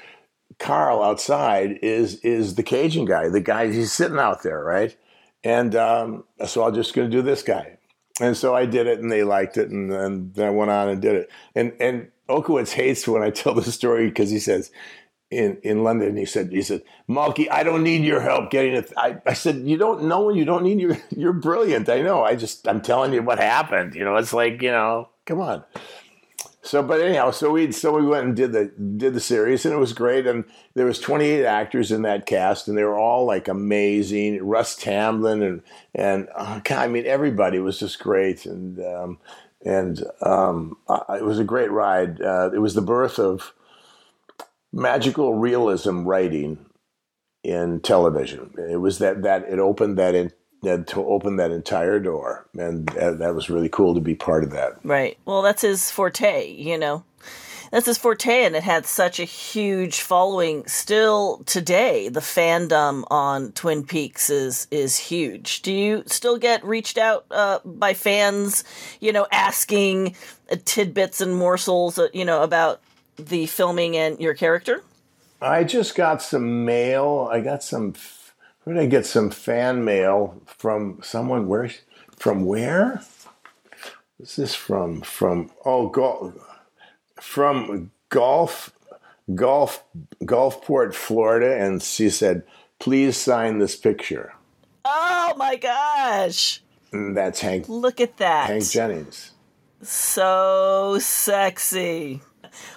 Carl 0.57 1.03
outside 1.03 1.77
is 1.83 2.15
is 2.21 2.55
the 2.55 2.63
Cajun 2.63 3.05
guy. 3.05 3.29
The 3.29 3.41
guy 3.41 3.71
he's 3.71 3.93
sitting 3.93 4.17
out 4.17 4.41
there, 4.41 4.63
right? 4.63 4.97
And 5.43 5.75
um, 5.75 6.23
so 6.47 6.65
I'm 6.65 6.73
just 6.73 6.95
going 6.95 7.12
to 7.12 7.15
do 7.15 7.21
this 7.21 7.43
guy. 7.43 7.77
And 8.19 8.36
so 8.36 8.55
I 8.55 8.65
did 8.65 8.88
it, 8.88 8.99
and 8.99 9.12
they 9.12 9.23
liked 9.23 9.57
it, 9.57 9.69
and, 9.69 9.91
and 9.91 10.33
then 10.33 10.47
I 10.47 10.51
went 10.51 10.71
on 10.71 10.89
and 10.89 11.01
did 11.01 11.15
it. 11.15 11.29
And 11.53 11.73
and 11.79 12.12
Olkewicz 12.29 12.73
hates 12.73 13.07
when 13.07 13.23
I 13.23 13.29
tell 13.29 13.53
the 13.53 13.71
story 13.71 14.07
because 14.07 14.29
he 14.29 14.39
says, 14.39 14.71
in, 15.33 15.57
in 15.63 15.83
London. 15.83 16.15
He 16.15 16.25
said, 16.25 16.51
he 16.51 16.62
said, 16.62 16.83
Mulkey, 17.09 17.49
I 17.49 17.63
don't 17.63 17.83
need 17.83 18.03
your 18.03 18.21
help 18.21 18.51
getting 18.51 18.73
it. 18.73 18.93
I, 18.97 19.17
I 19.25 19.33
said, 19.33 19.57
you 19.67 19.77
don't 19.77 20.03
know 20.03 20.29
and 20.29 20.38
you 20.38 20.45
don't 20.45 20.63
need 20.63 20.79
your, 20.79 20.97
you're 21.15 21.33
brilliant. 21.33 21.89
I 21.89 22.01
know. 22.01 22.23
I 22.23 22.36
just, 22.36 22.67
I'm 22.67 22.81
telling 22.81 23.13
you 23.13 23.23
what 23.23 23.39
happened. 23.39 23.95
You 23.95 24.05
know, 24.05 24.15
it's 24.15 24.33
like, 24.33 24.62
you 24.62 24.71
know, 24.71 25.09
come 25.25 25.41
on. 25.41 25.63
So, 26.65 26.81
but 26.81 27.01
anyhow, 27.01 27.31
so 27.31 27.51
we 27.51 27.73
so 27.73 27.91
we 27.91 28.05
went 28.05 28.25
and 28.25 28.36
did 28.38 28.53
the 28.53 28.67
did 28.67 29.13
the 29.13 29.19
series, 29.19 29.65
and 29.65 29.73
it 29.73 29.79
was 29.79 29.91
great. 29.91 30.25
And 30.25 30.45
there 30.75 30.86
was 30.86 30.97
28 30.97 31.43
actors 31.43 31.91
in 31.91 32.03
that 32.03 32.25
cast, 32.25 32.69
and 32.69 32.77
they 32.77 32.86
were 32.86 32.97
all 32.97 33.25
like 33.25 33.49
amazing. 33.49 34.41
Russ 34.41 34.77
Tamblyn 34.77 35.43
and 35.43 35.62
and 35.93 36.29
uh, 36.33 36.62
God, 36.63 36.79
I 36.79 36.88
mean, 36.88 37.05
everybody 37.05 37.59
was 37.59 37.79
just 37.79 37.99
great, 37.99 38.45
and 38.45 38.79
um, 38.79 39.17
and 39.65 40.04
um, 40.21 40.78
uh, 40.88 41.04
it 41.10 41.23
was 41.23 41.39
a 41.39 41.43
great 41.43 41.71
ride. 41.71 42.21
Uh, 42.21 42.52
it 42.54 42.60
was 42.60 42.73
the 42.73 42.82
birth 42.82 43.19
of 43.19 43.54
magical 44.71 45.36
realism 45.36 46.04
writing 46.04 46.65
in 47.43 47.80
television. 47.82 48.54
It 48.58 48.78
was 48.78 48.99
that 48.99 49.23
that 49.23 49.43
it 49.43 49.60
opened 49.60 49.97
that 49.97 50.15
in 50.15 50.32
that 50.63 50.88
to 50.88 51.06
open 51.06 51.36
that 51.38 51.52
entire 51.52 51.99
door, 51.99 52.47
and 52.58 52.88
that 52.88 53.36
was 53.36 53.49
really 53.49 53.69
cool 53.69 53.93
to 53.93 54.02
be 54.02 54.15
part 54.15 54.43
of 54.43 54.52
that. 54.52 54.73
Right. 54.84 55.17
Well, 55.26 55.41
that's 55.41 55.62
his 55.62 55.91
forte, 55.91 56.52
you 56.52 56.78
know. 56.78 57.04
That's 57.73 57.88
his 57.88 57.97
forte, 57.97 58.45
and 58.45 58.55
it 58.55 58.62
had 58.62 58.86
such 58.86 59.19
a 59.19 59.23
huge 59.23 60.01
following. 60.01 60.63
Still 60.67 61.41
today, 61.47 62.07
the 62.07 62.19
fandom 62.19 63.03
on 63.09 63.51
Twin 63.53 63.83
Peaks 63.83 64.29
is 64.29 64.67
is 64.69 64.95
huge. 64.95 65.63
Do 65.63 65.73
you 65.73 66.03
still 66.05 66.38
get 66.38 66.63
reached 66.63 66.99
out 66.99 67.25
uh, 67.31 67.62
by 67.65 67.95
fans, 67.95 68.63
you 68.99 69.12
know, 69.12 69.25
asking 69.31 70.15
tidbits 70.65 71.19
and 71.19 71.36
morsels, 71.36 71.97
uh, 71.97 72.09
you 72.13 72.23
know, 72.23 72.43
about 72.43 72.79
the 73.15 73.47
filming 73.47 73.97
and 73.97 74.19
your 74.19 74.36
character? 74.36 74.83
I 75.41 75.63
just 75.63 75.95
got 75.95 76.21
some 76.21 76.65
mail. 76.65 77.27
I 77.31 77.41
got 77.41 77.63
some. 77.63 77.95
Where 78.65 78.75
did 78.75 78.83
I 78.83 78.86
get 78.86 79.07
some 79.07 79.31
fan 79.31 79.83
mail 79.83 80.39
from 80.45 80.99
someone? 81.01 81.47
Where? 81.47 81.71
From 82.17 82.45
where? 82.45 83.01
Is 84.19 84.36
this 84.36 84.53
from? 84.53 85.01
From 85.01 85.49
oh, 85.65 85.89
golf, 85.89 86.36
from 87.23 87.89
golf, 88.09 88.73
golf, 89.33 89.83
Gulfport, 90.23 90.93
Florida, 90.93 91.57
and 91.57 91.81
she 91.81 92.09
said, 92.09 92.43
"Please 92.79 93.17
sign 93.17 93.59
this 93.59 93.75
picture." 93.75 94.33
Oh 94.83 95.33
my 95.38 95.55
gosh! 95.55 96.62
And 96.91 97.15
that's 97.15 97.39
Hank. 97.39 97.69
Look 97.69 98.01
at 98.01 98.17
that, 98.17 98.47
Hank 98.49 98.69
Jennings. 98.69 99.31
So 99.81 100.97
sexy. 100.99 102.21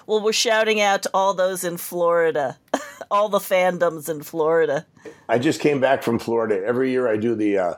Well, 0.07 0.23
we're 0.23 0.33
shouting 0.33 0.79
out 0.81 1.03
to 1.03 1.11
all 1.13 1.33
those 1.33 1.63
in 1.63 1.77
Florida, 1.77 2.57
all 3.11 3.29
the 3.29 3.39
fandoms 3.39 4.09
in 4.09 4.23
Florida. 4.23 4.87
I 5.29 5.37
just 5.39 5.59
came 5.59 5.79
back 5.79 6.01
from 6.01 6.19
Florida. 6.19 6.63
Every 6.65 6.89
year 6.89 7.07
I 7.07 7.17
do 7.17 7.35
the 7.35 7.57
uh, 7.57 7.73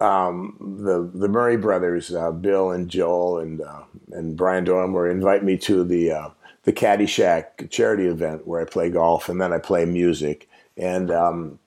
um, 0.00 0.78
the 0.82 1.10
the 1.18 1.28
Murray 1.28 1.56
brothers, 1.56 2.14
uh, 2.14 2.30
Bill 2.30 2.70
and 2.70 2.88
Joel 2.88 3.38
and 3.38 3.60
uh, 3.60 3.82
and 4.12 4.36
Brian 4.36 4.64
Doyle-Murray 4.64 5.10
invite 5.10 5.44
me 5.44 5.56
to 5.58 5.84
the 5.84 6.12
uh, 6.12 6.28
the 6.64 6.72
Caddyshack 6.72 7.70
charity 7.70 8.06
event 8.06 8.46
where 8.46 8.60
I 8.60 8.64
play 8.64 8.90
golf 8.90 9.28
and 9.28 9.40
then 9.40 9.52
I 9.52 9.58
play 9.58 9.84
music. 9.84 10.48
And 10.76 11.10
um, 11.10 11.58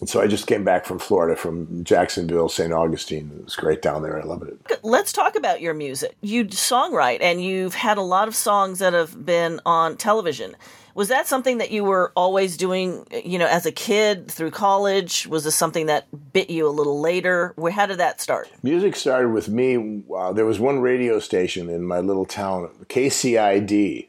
and 0.00 0.08
so 0.08 0.20
I 0.20 0.26
just 0.26 0.48
came 0.48 0.64
back 0.64 0.84
from 0.84 0.98
Florida, 0.98 1.36
from 1.36 1.84
Jacksonville, 1.84 2.48
St. 2.48 2.72
Augustine. 2.72 3.30
It 3.38 3.44
was 3.44 3.54
great 3.54 3.82
down 3.82 4.02
there. 4.02 4.20
I 4.20 4.24
love 4.24 4.42
it. 4.42 4.80
Let's 4.82 5.12
talk 5.12 5.36
about 5.36 5.60
your 5.60 5.74
music. 5.74 6.16
You 6.22 6.46
songwrite, 6.46 7.22
and 7.22 7.40
you've 7.40 7.76
had 7.76 7.98
a 7.98 8.02
lot 8.02 8.26
of 8.26 8.34
songs 8.34 8.80
that 8.80 8.94
have 8.94 9.24
been 9.24 9.60
on 9.64 9.96
television. 9.96 10.56
Was 10.94 11.08
that 11.08 11.26
something 11.26 11.58
that 11.58 11.70
you 11.70 11.84
were 11.84 12.12
always 12.14 12.56
doing, 12.56 13.06
you 13.24 13.38
know, 13.38 13.46
as 13.46 13.66
a 13.66 13.72
kid 13.72 14.30
through 14.30 14.50
college? 14.50 15.26
Was 15.26 15.44
this 15.44 15.54
something 15.54 15.86
that 15.86 16.06
bit 16.32 16.50
you 16.50 16.68
a 16.68 16.70
little 16.70 17.00
later? 17.00 17.52
Where 17.56 17.72
how 17.72 17.86
did 17.86 17.98
that 17.98 18.20
start? 18.20 18.48
Music 18.62 18.96
started 18.96 19.30
with 19.30 19.48
me. 19.48 20.02
Uh, 20.14 20.32
there 20.32 20.46
was 20.46 20.60
one 20.60 20.80
radio 20.80 21.18
station 21.18 21.68
in 21.68 21.82
my 21.82 22.00
little 22.00 22.26
town, 22.26 22.70
KCID, 22.88 24.08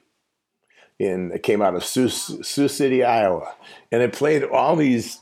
in 1.00 1.32
it 1.32 1.44
came 1.44 1.62
out 1.62 1.76
of 1.76 1.84
Sioux, 1.84 2.10
Sioux 2.10 2.68
City, 2.68 3.04
Iowa, 3.04 3.56
and 3.92 4.02
it 4.02 4.14
played 4.14 4.44
all 4.44 4.76
these 4.76 5.20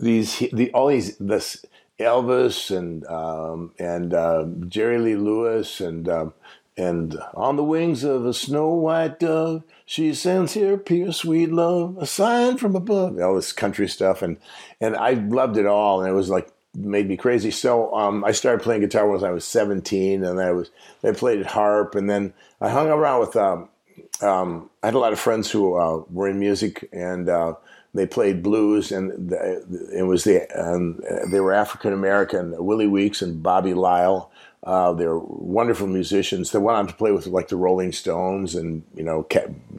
these 0.00 0.38
the, 0.52 0.70
all 0.72 0.88
these 0.88 1.16
this 1.18 1.64
Elvis 1.98 2.76
and 2.76 3.06
um, 3.06 3.72
and 3.78 4.12
uh, 4.12 4.46
Jerry 4.68 4.98
Lee 4.98 5.16
Lewis 5.16 5.80
and 5.80 6.08
um, 6.08 6.34
and 6.76 7.16
on 7.34 7.56
the 7.56 7.64
wings 7.64 8.02
of 8.04 8.26
a 8.26 8.34
snow 8.34 8.68
white 8.68 9.20
dove, 9.20 9.62
she 9.84 10.14
sends 10.14 10.54
here 10.54 10.78
pure 10.78 11.12
sweet 11.12 11.52
love, 11.52 11.96
a 11.98 12.06
sign 12.06 12.56
from 12.56 12.74
above. 12.74 13.18
All 13.20 13.34
this 13.34 13.52
country 13.52 13.88
stuff, 13.88 14.22
and 14.22 14.38
and 14.80 14.96
I 14.96 15.12
loved 15.12 15.56
it 15.56 15.66
all, 15.66 16.00
and 16.00 16.08
it 16.08 16.14
was 16.14 16.30
like 16.30 16.50
made 16.74 17.08
me 17.08 17.16
crazy. 17.16 17.50
So 17.50 17.94
um, 17.94 18.24
I 18.24 18.32
started 18.32 18.62
playing 18.62 18.80
guitar 18.80 19.08
when 19.08 19.22
I 19.22 19.30
was 19.30 19.44
17, 19.44 20.24
and 20.24 20.40
I 20.40 20.52
was 20.52 20.70
I 21.02 21.12
played 21.12 21.40
at 21.40 21.46
harp, 21.46 21.94
and 21.94 22.08
then 22.08 22.32
I 22.60 22.70
hung 22.70 22.88
around 22.88 23.20
with. 23.20 23.36
Um, 23.36 23.68
um, 24.22 24.70
I 24.82 24.86
had 24.86 24.94
a 24.94 24.98
lot 24.98 25.12
of 25.12 25.20
friends 25.20 25.50
who 25.50 25.74
uh, 25.76 26.02
were 26.10 26.28
in 26.28 26.38
music, 26.38 26.88
and 26.92 27.28
uh, 27.28 27.54
they 27.92 28.06
played 28.06 28.42
blues, 28.42 28.90
and 28.90 29.30
the, 29.30 29.90
it 29.94 30.04
was 30.04 30.24
the 30.24 30.46
they 31.30 31.40
were 31.40 31.52
African 31.52 31.92
American. 31.92 32.54
Willie 32.64 32.86
Weeks 32.86 33.22
and 33.22 33.42
Bobby 33.42 33.74
Lyle 33.74 34.30
Uh, 34.64 34.94
they're 34.94 35.18
wonderful 35.18 35.86
musicians. 35.86 36.50
They 36.50 36.58
went 36.58 36.78
on 36.78 36.86
to 36.86 36.94
play 36.94 37.12
with 37.12 37.26
like 37.26 37.48
the 37.48 37.56
Rolling 37.56 37.92
Stones 37.92 38.54
and 38.54 38.82
you 38.94 39.04
know 39.04 39.26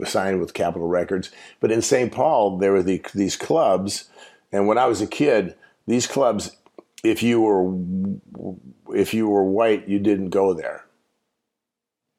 signed 0.05 0.39
with 0.39 0.53
Capitol 0.53 0.87
Records. 0.87 1.31
But 1.59 1.71
in 1.71 1.81
St. 1.81 2.11
Paul, 2.11 2.59
there 2.59 2.71
were 2.71 2.83
the, 2.83 3.03
these 3.15 3.35
clubs, 3.35 4.09
and 4.51 4.67
when 4.67 4.77
I 4.77 4.85
was 4.85 5.01
a 5.01 5.07
kid, 5.07 5.55
these 5.87 6.05
clubs, 6.05 6.55
if 7.03 7.23
you 7.23 7.41
were 7.41 8.61
if 8.95 9.13
you 9.13 9.27
were 9.27 9.43
white, 9.43 9.87
you 9.87 9.97
didn't 9.97 10.29
go 10.29 10.53
there. 10.53 10.85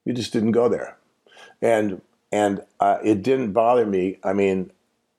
You 0.04 0.12
just 0.12 0.32
didn't 0.32 0.52
go 0.52 0.68
there, 0.68 0.96
and 1.62 2.02
and 2.32 2.62
uh, 2.80 2.98
it 3.04 3.22
didn't 3.22 3.52
bother 3.52 3.86
me. 3.86 4.18
I 4.24 4.32
mean, 4.32 4.72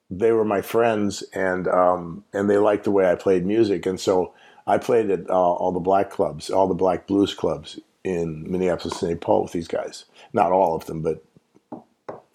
they 0.09 0.33
were 0.33 0.45
my 0.45 0.61
friends, 0.61 1.23
and 1.33 1.65
um, 1.69 2.25
and 2.33 2.49
they 2.49 2.57
liked 2.57 2.83
the 2.83 2.91
way 2.91 3.09
I 3.09 3.15
played 3.15 3.45
music, 3.45 3.85
and 3.85 3.97
so 3.99 4.33
I 4.67 4.77
played 4.77 5.09
at 5.09 5.29
uh, 5.29 5.33
all 5.33 5.71
the 5.71 5.79
black 5.79 6.09
clubs, 6.11 6.49
all 6.49 6.67
the 6.67 6.73
black 6.73 7.07
blues 7.07 7.33
clubs 7.33 7.79
in 8.03 8.49
Minneapolis, 8.51 8.99
St. 8.99 9.19
Paul 9.19 9.43
with 9.43 9.53
these 9.53 9.67
guys. 9.67 10.05
Not 10.33 10.51
all 10.51 10.75
of 10.75 10.85
them, 10.85 11.01
but 11.01 11.23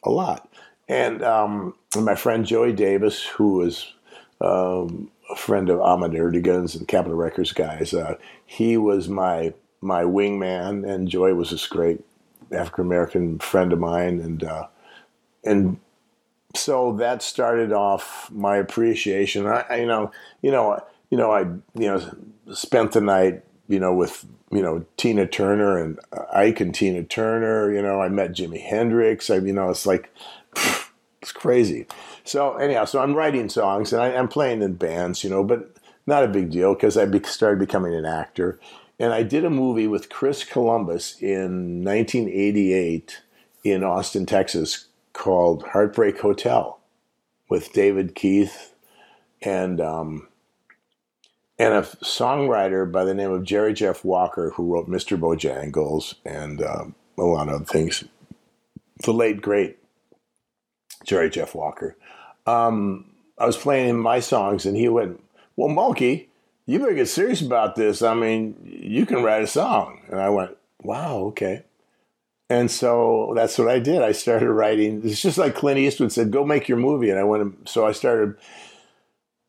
a 0.03 0.11
lot. 0.11 0.49
And, 0.88 1.23
um, 1.23 1.75
my 1.97 2.14
friend 2.14 2.47
Joey 2.47 2.73
Davis, 2.73 3.23
who 3.25 3.55
was 3.55 3.92
um, 4.40 5.11
a 5.31 5.37
friend 5.37 5.68
of 5.68 5.81
Ahmet 5.81 6.12
Ertegun's 6.12 6.75
and 6.75 6.88
Capitol 6.88 7.16
Records 7.16 7.53
guys, 7.53 7.92
uh, 7.95 8.16
he 8.47 8.77
was 8.77 9.09
my 9.09 9.55
my 9.85 10.05
wingman, 10.05 10.88
and 10.88 11.09
Joey 11.09 11.33
was 11.33 11.51
this 11.51 11.66
great 11.66 12.05
African 12.53 12.85
American 12.85 13.38
friend 13.38 13.73
of 13.73 13.79
mine, 13.79 14.21
and 14.21 14.45
uh, 14.45 14.66
and 15.45 15.79
so 16.55 16.92
that 16.92 17.23
started 17.23 17.73
off 17.73 18.31
my 18.31 18.57
appreciation. 18.57 19.47
I, 19.47 19.64
I, 19.68 19.77
you 19.77 19.87
know, 19.87 20.12
you 20.40 20.51
know, 20.51 20.83
you 21.12 21.18
know, 21.18 21.31
I 21.31 21.40
you 21.40 21.87
know 21.87 22.16
spent 22.55 22.92
the 22.92 23.03
night 23.03 23.44
you 23.68 23.79
know 23.79 23.92
with 23.94 24.25
you 24.51 24.62
know 24.62 24.87
Tina 24.96 25.27
Turner 25.27 25.77
and 25.77 26.01
Ike 26.33 26.61
and 26.61 26.75
Tina 26.75 27.05
Turner. 27.05 27.70
You 27.70 27.83
know, 27.83 28.01
I 28.01 28.09
met 28.09 28.33
Jimi 28.33 28.62
Hendrix. 28.62 29.29
I 29.29 29.37
you 29.37 29.53
know, 29.53 29.68
it's 29.68 29.85
like 29.85 30.11
it's 31.20 31.31
crazy. 31.33 31.87
So 32.25 32.57
anyhow, 32.57 32.87
so 32.87 33.03
I'm 33.03 33.12
writing 33.14 33.51
songs 33.51 33.92
and 33.92 34.01
I, 34.01 34.09
am 34.09 34.27
playing 34.27 34.62
in 34.62 34.75
bands. 34.75 35.22
You 35.22 35.29
know, 35.29 35.44
but 35.44 35.77
not 36.07 36.25
a 36.25 36.29
big 36.29 36.51
deal 36.51 36.72
because 36.72 36.96
I 36.96 37.05
be, 37.05 37.22
started 37.25 37.59
becoming 37.59 37.94
an 37.94 38.07
actor. 38.07 38.59
And 38.98 39.12
I 39.12 39.22
did 39.22 39.44
a 39.44 39.51
movie 39.51 39.87
with 39.87 40.09
Chris 40.09 40.44
Columbus 40.44 41.20
in 41.20 41.85
1988 41.85 43.20
in 43.64 43.85
Austin, 43.85 44.25
Texas 44.25 44.87
called 45.12 45.62
Heartbreak 45.64 46.20
Hotel 46.20 46.79
with 47.51 47.72
David 47.75 48.14
Keith 48.14 48.75
and 49.42 49.79
um, 49.81 50.29
and 51.59 51.75
a 51.75 51.83
songwriter 51.83 52.91
by 52.91 53.05
the 53.05 53.15
name 53.15 53.31
of 53.31 53.45
Jerry 53.45 53.73
Jeff 53.73 54.05
Walker 54.05 54.51
who 54.51 54.73
wrote 54.73 54.88
Mr. 54.88 55.19
Bojangles 55.19 56.15
and 56.25 56.62
um, 56.62 56.95
a 57.19 57.23
lot 57.23 57.49
of 57.49 57.69
things. 57.69 58.05
The 59.05 59.12
late 59.12 59.43
great 59.43 59.79
Jerry 61.05 61.31
Jeff 61.31 61.55
Walker. 61.55 61.97
Um, 62.47 63.07
I 63.38 63.47
was 63.47 63.57
playing 63.57 63.88
him 63.88 63.99
my 63.99 64.21
songs 64.21 64.67
and 64.67 64.77
he 64.77 64.88
went, 64.88 65.23
"Well, 65.57 65.69
Mulkey, 65.69 66.27
you 66.67 66.79
better 66.79 66.95
get 66.95 67.09
serious 67.09 67.41
about 67.41 67.77
this. 67.77 68.03
I 68.03 68.15
mean, 68.15 68.57
you 68.65 69.07
can 69.07 69.23
write 69.23 69.43
a 69.43 69.49
song." 69.49 70.03
And 70.09 70.21
I 70.21 70.29
went, 70.31 70.57
"Wow, 70.83 71.19
okay." 71.27 71.65
And 72.49 72.71
so 72.71 73.33
that's 73.35 73.59
what 73.59 73.69
I 73.69 73.79
did. 73.79 74.03
I 74.03 74.12
started 74.12 74.51
writing. 74.51 75.01
It's 75.05 75.23
just 75.23 75.38
like 75.38 75.55
Clint 75.55 75.79
Eastwood 75.79 76.12
said, 76.12 76.31
"Go 76.31 76.45
make 76.45 76.69
your 76.69 76.79
movie." 76.79 77.11
And 77.11 77.19
I 77.19 77.25
went. 77.25 77.69
So 77.69 77.87
I 77.87 77.93
started. 77.93 78.37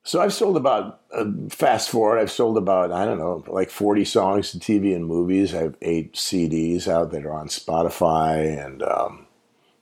So 0.03 0.21
I've 0.21 0.33
sold 0.33 0.57
about. 0.57 0.99
Uh, 1.13 1.25
fast 1.49 1.89
forward, 1.89 2.19
I've 2.19 2.31
sold 2.31 2.57
about 2.57 2.91
I 2.91 3.05
don't 3.05 3.17
know, 3.17 3.43
like 3.47 3.69
forty 3.69 4.03
songs 4.03 4.51
to 4.51 4.59
TV 4.59 4.95
and 4.95 5.05
movies. 5.05 5.53
I 5.53 5.61
have 5.63 5.75
eight 5.81 6.13
CDs 6.13 6.87
out 6.87 7.11
that 7.11 7.25
are 7.25 7.33
on 7.33 7.47
Spotify, 7.47 8.65
and 8.65 8.83
um, 8.83 9.27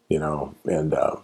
you 0.09 0.19
know, 0.19 0.53
and 0.65 0.93
uh, 0.93 1.15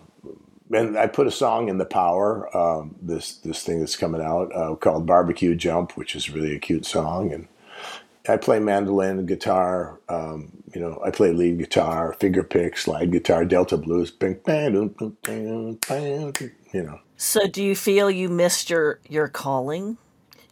and 0.71 0.97
I 0.97 1.07
put 1.07 1.27
a 1.27 1.31
song 1.31 1.69
in 1.69 1.77
the 1.77 1.85
Power. 1.85 2.55
Um, 2.57 2.95
this 3.01 3.37
this 3.37 3.63
thing 3.63 3.79
that's 3.79 3.95
coming 3.95 4.21
out 4.21 4.51
uh, 4.55 4.75
called 4.75 5.05
Barbecue 5.05 5.53
Jump, 5.55 5.95
which 5.95 6.15
is 6.15 6.31
really 6.31 6.55
a 6.55 6.59
cute 6.59 6.85
song, 6.85 7.31
and 7.31 7.47
I 8.27 8.37
play 8.37 8.59
mandolin, 8.59 9.27
guitar. 9.27 9.99
Um, 10.09 10.51
you 10.73 10.81
know, 10.81 10.99
I 11.05 11.11
play 11.11 11.31
lead 11.33 11.59
guitar, 11.59 12.13
finger 12.13 12.43
pick, 12.43 12.77
slide 12.77 13.11
guitar, 13.11 13.45
Delta 13.45 13.77
blues. 13.77 14.11
You 16.73 16.83
know. 16.83 16.99
So, 17.17 17.47
do 17.47 17.63
you 17.63 17.75
feel 17.75 18.09
you 18.09 18.29
missed 18.29 18.69
your 18.69 18.99
your 19.09 19.27
calling? 19.27 19.97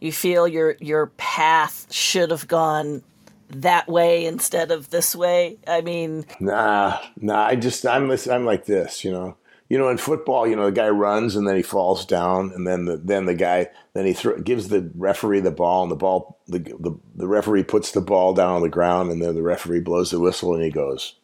You 0.00 0.12
feel 0.12 0.46
your 0.46 0.76
your 0.80 1.06
path 1.16 1.86
should 1.92 2.30
have 2.30 2.48
gone 2.48 3.02
that 3.48 3.88
way 3.88 4.26
instead 4.26 4.70
of 4.70 4.90
this 4.90 5.14
way? 5.14 5.58
I 5.66 5.80
mean, 5.80 6.26
nah, 6.40 6.98
nah. 7.20 7.46
I 7.46 7.56
just 7.56 7.86
I'm 7.86 8.10
I'm 8.10 8.44
like 8.44 8.66
this, 8.66 9.04
you 9.04 9.12
know 9.12 9.36
you 9.68 9.78
know, 9.78 9.88
in 9.88 9.98
football, 9.98 10.46
you 10.46 10.54
know, 10.54 10.66
the 10.66 10.72
guy 10.72 10.88
runs 10.88 11.34
and 11.34 11.46
then 11.46 11.56
he 11.56 11.62
falls 11.62 12.06
down, 12.06 12.52
and 12.54 12.66
then 12.66 12.84
the 12.84 12.96
then 12.96 13.26
the 13.26 13.34
guy 13.34 13.68
then 13.94 14.06
he 14.06 14.16
gives 14.42 14.68
the 14.68 14.90
referee 14.94 15.40
the 15.40 15.50
ball, 15.50 15.82
and 15.82 15.90
the 15.90 15.96
ball 15.96 16.38
the, 16.46 16.58
the 16.58 16.96
the 17.16 17.26
referee 17.26 17.64
puts 17.64 17.90
the 17.90 18.00
ball 18.00 18.32
down 18.32 18.54
on 18.54 18.62
the 18.62 18.68
ground, 18.68 19.10
and 19.10 19.20
then 19.20 19.34
the 19.34 19.42
referee 19.42 19.80
blows 19.80 20.10
the 20.10 20.20
whistle, 20.20 20.54
and 20.54 20.62
he 20.62 20.70
goes, 20.70 21.16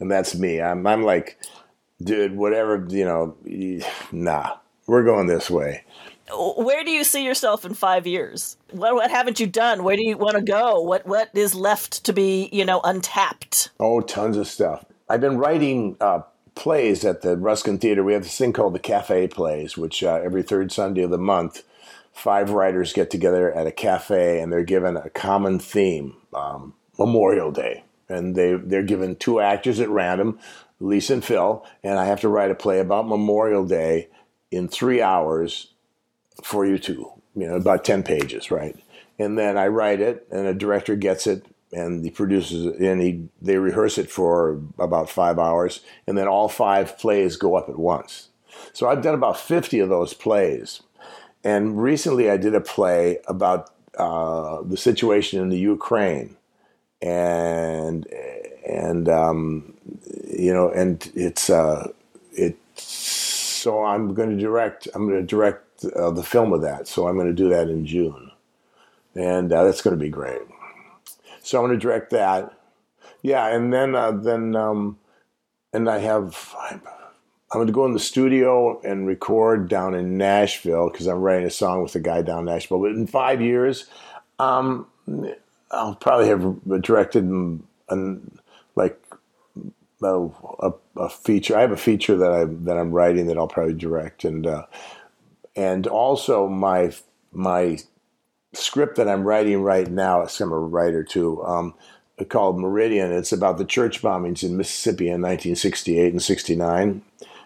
and 0.00 0.10
that's 0.10 0.34
me. 0.34 0.60
I'm 0.60 0.84
I'm 0.86 1.04
like, 1.04 1.38
dude, 2.02 2.36
whatever, 2.36 2.86
you 2.88 3.04
know, 3.04 3.36
nah, 4.12 4.56
we're 4.86 5.04
going 5.04 5.26
this 5.26 5.50
way. 5.50 5.84
Where 6.34 6.82
do 6.84 6.90
you 6.90 7.04
see 7.04 7.24
yourself 7.24 7.64
in 7.64 7.74
five 7.74 8.06
years? 8.06 8.56
What, 8.70 8.94
what 8.94 9.10
haven't 9.10 9.38
you 9.38 9.46
done? 9.46 9.84
Where 9.84 9.96
do 9.96 10.06
you 10.06 10.16
want 10.16 10.36
to 10.36 10.42
go? 10.42 10.80
What 10.80 11.06
what 11.06 11.30
is 11.34 11.54
left 11.54 12.04
to 12.04 12.12
be, 12.12 12.48
you 12.52 12.64
know, 12.64 12.80
untapped? 12.82 13.70
Oh, 13.78 14.00
tons 14.00 14.36
of 14.36 14.46
stuff. 14.46 14.84
I've 15.08 15.20
been 15.20 15.36
writing 15.36 15.96
uh, 16.00 16.22
plays 16.54 17.04
at 17.04 17.22
the 17.22 17.36
Ruskin 17.36 17.78
Theater. 17.78 18.02
We 18.02 18.12
have 18.14 18.22
this 18.22 18.38
thing 18.38 18.52
called 18.52 18.74
the 18.74 18.78
Cafe 18.78 19.28
Plays, 19.28 19.76
which 19.76 20.02
uh, 20.02 20.20
every 20.22 20.42
third 20.42 20.72
Sunday 20.72 21.02
of 21.02 21.10
the 21.10 21.18
month, 21.18 21.64
five 22.12 22.50
writers 22.50 22.92
get 22.92 23.10
together 23.10 23.52
at 23.52 23.66
a 23.66 23.72
cafe 23.72 24.40
and 24.40 24.52
they're 24.52 24.62
given 24.62 24.96
a 24.96 25.10
common 25.10 25.58
theme, 25.58 26.16
um, 26.34 26.74
Memorial 26.98 27.50
Day. 27.50 27.84
And 28.08 28.36
they, 28.36 28.54
they're 28.54 28.82
given 28.82 29.16
two 29.16 29.40
actors 29.40 29.80
at 29.80 29.88
random, 29.88 30.38
Lisa 30.82 31.14
and 31.14 31.24
Phil, 31.24 31.64
and 31.82 31.98
I 31.98 32.06
have 32.06 32.20
to 32.20 32.28
write 32.28 32.50
a 32.50 32.54
play 32.54 32.80
about 32.80 33.08
Memorial 33.08 33.64
Day 33.64 34.08
in 34.50 34.68
three 34.68 35.00
hours 35.00 35.72
for 36.42 36.66
you 36.66 36.78
two, 36.78 37.10
you 37.34 37.46
know, 37.46 37.54
about 37.54 37.84
10 37.84 38.02
pages, 38.02 38.50
right? 38.50 38.76
And 39.18 39.38
then 39.38 39.56
I 39.56 39.68
write 39.68 40.00
it, 40.00 40.26
and 40.30 40.46
a 40.46 40.54
director 40.54 40.96
gets 40.96 41.26
it, 41.26 41.46
and 41.72 42.04
the 42.04 42.10
producers 42.10 42.66
and 42.80 43.00
he 43.00 43.28
they 43.40 43.56
rehearse 43.56 43.96
it 43.96 44.10
for 44.10 44.60
about 44.78 45.08
five 45.08 45.38
hours, 45.38 45.80
and 46.06 46.18
then 46.18 46.28
all 46.28 46.48
five 46.48 46.98
plays 46.98 47.36
go 47.36 47.54
up 47.54 47.68
at 47.68 47.78
once. 47.78 48.28
So 48.74 48.88
I've 48.88 49.02
done 49.02 49.14
about 49.14 49.40
fifty 49.40 49.78
of 49.78 49.88
those 49.88 50.12
plays, 50.12 50.82
and 51.42 51.82
recently 51.82 52.30
I 52.30 52.36
did 52.36 52.54
a 52.54 52.60
play 52.60 53.20
about 53.26 53.70
uh, 53.96 54.60
the 54.62 54.76
situation 54.76 55.40
in 55.40 55.48
the 55.48 55.58
Ukraine, 55.58 56.36
and 57.00 58.06
and 58.68 59.08
um, 59.08 59.71
you 60.28 60.52
know, 60.52 60.70
and 60.70 61.10
it's 61.14 61.50
uh, 61.50 61.88
it's 62.32 62.82
so 62.82 63.84
I'm 63.84 64.14
going 64.14 64.30
to 64.30 64.36
direct. 64.36 64.88
I'm 64.94 65.08
going 65.08 65.20
to 65.20 65.26
direct 65.26 65.84
uh, 65.96 66.10
the 66.10 66.22
film 66.22 66.52
of 66.52 66.62
that. 66.62 66.88
So 66.88 67.08
I'm 67.08 67.16
going 67.16 67.28
to 67.28 67.34
do 67.34 67.48
that 67.50 67.68
in 67.68 67.86
June, 67.86 68.30
and 69.14 69.52
uh, 69.52 69.64
that's 69.64 69.82
going 69.82 69.96
to 69.96 70.02
be 70.02 70.10
great. 70.10 70.40
So 71.42 71.58
I'm 71.58 71.66
going 71.66 71.78
to 71.78 71.82
direct 71.82 72.10
that. 72.10 72.52
Yeah, 73.22 73.48
and 73.54 73.72
then 73.72 73.94
uh, 73.94 74.12
then 74.12 74.56
um, 74.56 74.98
and 75.72 75.88
I 75.88 75.98
have 75.98 76.54
I'm, 76.60 76.82
I'm 77.52 77.58
going 77.58 77.66
to 77.66 77.72
go 77.72 77.86
in 77.86 77.92
the 77.92 78.00
studio 78.00 78.80
and 78.82 79.06
record 79.06 79.68
down 79.68 79.94
in 79.94 80.16
Nashville 80.18 80.90
because 80.90 81.06
I'm 81.06 81.20
writing 81.20 81.46
a 81.46 81.50
song 81.50 81.82
with 81.82 81.94
a 81.94 82.00
guy 82.00 82.22
down 82.22 82.40
in 82.40 82.44
Nashville. 82.46 82.80
But 82.80 82.92
in 82.92 83.06
five 83.06 83.40
years, 83.42 83.86
um, 84.38 84.86
I'll 85.70 85.94
probably 85.94 86.28
have 86.28 86.82
directed 86.82 87.24
and 87.24 87.62
like 87.88 88.41
a, 90.04 90.28
a, 90.60 90.72
a, 90.96 91.08
feature. 91.08 91.56
I 91.56 91.60
have 91.60 91.72
a 91.72 91.76
feature 91.76 92.16
that 92.16 92.32
I 92.32 92.44
that 92.44 92.78
I'm 92.78 92.92
writing 92.92 93.26
that 93.26 93.38
I'll 93.38 93.48
probably 93.48 93.74
direct, 93.74 94.24
and 94.24 94.46
uh, 94.46 94.66
and 95.56 95.86
also 95.86 96.48
my 96.48 96.92
my 97.32 97.78
script 98.54 98.96
that 98.96 99.08
I'm 99.08 99.24
writing 99.24 99.62
right 99.62 99.88
now. 99.88 100.22
I'm 100.22 100.52
a 100.52 100.58
writer 100.58 101.04
too. 101.04 101.42
Um, 101.44 101.74
called 102.28 102.58
Meridian. 102.58 103.12
It's 103.12 103.32
about 103.32 103.58
the 103.58 103.64
church 103.64 104.02
bombings 104.02 104.44
in 104.44 104.56
Mississippi 104.56 105.06
in 105.06 105.22
1968 105.22 106.12
and 106.12 106.22
69 106.22 107.02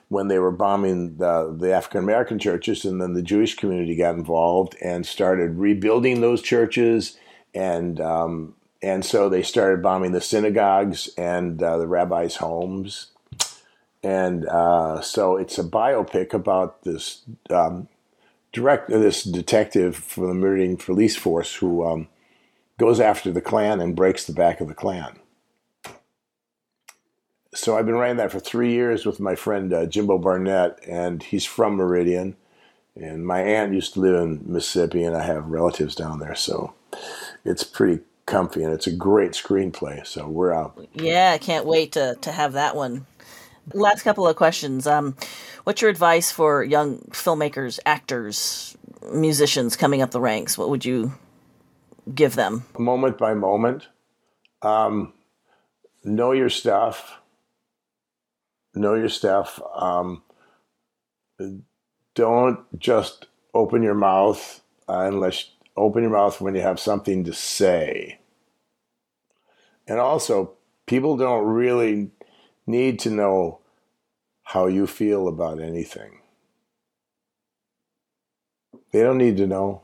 when 0.08 0.28
they 0.28 0.38
were 0.38 0.52
bombing 0.52 1.16
the, 1.16 1.54
the 1.58 1.72
African 1.72 2.02
American 2.02 2.38
churches, 2.38 2.84
and 2.84 3.00
then 3.00 3.14
the 3.14 3.22
Jewish 3.22 3.56
community 3.56 3.96
got 3.96 4.14
involved 4.14 4.76
and 4.80 5.04
started 5.04 5.58
rebuilding 5.58 6.20
those 6.20 6.42
churches, 6.42 7.18
and 7.54 8.00
um, 8.00 8.54
and 8.86 9.04
so 9.04 9.28
they 9.28 9.42
started 9.42 9.82
bombing 9.82 10.12
the 10.12 10.20
synagogues 10.20 11.10
and 11.18 11.60
uh, 11.60 11.76
the 11.76 11.88
rabbis' 11.88 12.36
homes, 12.36 13.08
and 14.00 14.46
uh, 14.46 15.00
so 15.00 15.36
it's 15.36 15.58
a 15.58 15.64
biopic 15.64 16.32
about 16.32 16.84
this 16.84 17.22
um, 17.50 17.88
direct 18.52 18.88
this 18.88 19.24
detective 19.24 19.96
from 19.96 20.28
the 20.28 20.34
Meridian 20.34 20.76
Police 20.76 21.16
Force 21.16 21.56
who 21.56 21.84
um, 21.84 22.06
goes 22.78 23.00
after 23.00 23.32
the 23.32 23.40
Klan 23.40 23.80
and 23.80 23.96
breaks 23.96 24.24
the 24.24 24.32
back 24.32 24.60
of 24.60 24.68
the 24.68 24.74
Klan. 24.74 25.18
So 27.52 27.76
I've 27.76 27.86
been 27.86 27.96
writing 27.96 28.18
that 28.18 28.30
for 28.30 28.38
three 28.38 28.70
years 28.70 29.04
with 29.04 29.18
my 29.18 29.34
friend 29.34 29.72
uh, 29.72 29.86
Jimbo 29.86 30.18
Barnett, 30.18 30.78
and 30.86 31.24
he's 31.24 31.44
from 31.44 31.74
Meridian. 31.74 32.36
And 32.94 33.26
my 33.26 33.40
aunt 33.40 33.74
used 33.74 33.94
to 33.94 34.00
live 34.00 34.14
in 34.14 34.44
Mississippi, 34.46 35.02
and 35.02 35.16
I 35.16 35.24
have 35.24 35.46
relatives 35.46 35.96
down 35.96 36.20
there, 36.20 36.36
so 36.36 36.74
it's 37.44 37.64
pretty 37.64 38.02
comfy, 38.26 38.62
and 38.62 38.72
it's 38.72 38.86
a 38.86 38.92
great 38.92 39.32
screenplay. 39.32 40.06
So 40.06 40.28
we're 40.28 40.52
out. 40.52 40.86
Yeah, 40.94 41.32
I 41.34 41.38
can't 41.38 41.66
wait 41.66 41.92
to 41.92 42.16
to 42.20 42.32
have 42.32 42.52
that 42.52 42.76
one. 42.76 43.06
Last 43.72 44.02
couple 44.02 44.28
of 44.28 44.36
questions. 44.36 44.86
Um, 44.86 45.16
what's 45.64 45.82
your 45.82 45.90
advice 45.90 46.30
for 46.30 46.62
young 46.62 46.98
filmmakers, 47.10 47.80
actors, 47.84 48.76
musicians 49.12 49.76
coming 49.76 50.02
up 50.02 50.10
the 50.12 50.20
ranks? 50.20 50.56
What 50.56 50.68
would 50.68 50.84
you 50.84 51.14
give 52.14 52.34
them? 52.36 52.64
Moment 52.78 53.18
by 53.18 53.34
moment. 53.34 53.88
Um, 54.62 55.12
know 56.04 56.32
your 56.32 56.50
stuff. 56.50 57.18
Know 58.74 58.94
your 58.94 59.08
stuff. 59.08 59.60
Um, 59.74 60.22
don't 62.14 62.78
just 62.78 63.26
open 63.54 63.82
your 63.82 63.94
mouth 63.94 64.60
uh, 64.88 65.00
unless 65.00 65.50
open 65.76 66.02
your 66.02 66.12
mouth 66.12 66.40
when 66.40 66.54
you 66.54 66.60
have 66.60 66.80
something 66.80 67.24
to 67.24 67.32
say. 67.32 68.18
And 69.86 69.98
also, 69.98 70.52
people 70.86 71.16
don't 71.16 71.44
really 71.44 72.10
need 72.66 72.98
to 73.00 73.10
know 73.10 73.60
how 74.42 74.66
you 74.66 74.86
feel 74.86 75.28
about 75.28 75.60
anything. 75.60 76.20
They 78.92 79.02
don't 79.02 79.18
need 79.18 79.36
to 79.38 79.46
know. 79.46 79.82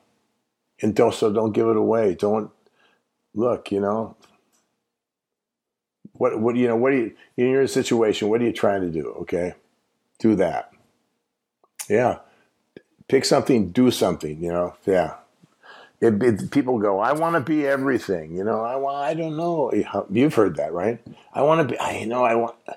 And 0.80 0.94
don't 0.94 1.14
so 1.14 1.32
don't 1.32 1.52
give 1.52 1.68
it 1.68 1.76
away. 1.76 2.14
Don't 2.14 2.50
look, 3.34 3.70
you 3.70 3.80
know. 3.80 4.16
What 6.12 6.40
what 6.40 6.56
you 6.56 6.66
know, 6.68 6.76
what 6.76 6.90
do 6.90 6.96
you 6.96 7.16
in 7.36 7.50
your 7.50 7.66
situation, 7.66 8.28
what 8.28 8.40
are 8.40 8.44
you 8.44 8.52
trying 8.52 8.82
to 8.82 8.90
do? 8.90 9.08
Okay? 9.20 9.54
Do 10.18 10.34
that. 10.36 10.72
Yeah. 11.88 12.18
Pick 13.08 13.24
something, 13.24 13.70
do 13.70 13.90
something, 13.90 14.42
you 14.42 14.52
know. 14.52 14.74
Yeah. 14.86 15.16
It, 16.02 16.20
it, 16.20 16.50
people 16.50 16.80
go, 16.80 16.98
I 16.98 17.12
want 17.12 17.36
to 17.36 17.40
be 17.40 17.64
everything, 17.64 18.34
you 18.34 18.42
know. 18.42 18.64
I 18.64 18.74
want, 18.74 18.96
I 18.96 19.14
don't 19.14 19.36
know. 19.36 19.72
You've 20.10 20.34
heard 20.34 20.56
that, 20.56 20.72
right? 20.72 21.00
I 21.32 21.42
want 21.42 21.60
to 21.60 21.72
be. 21.72 21.80
I 21.80 22.04
know. 22.06 22.24
I 22.24 22.34
want. 22.34 22.56
At 22.66 22.76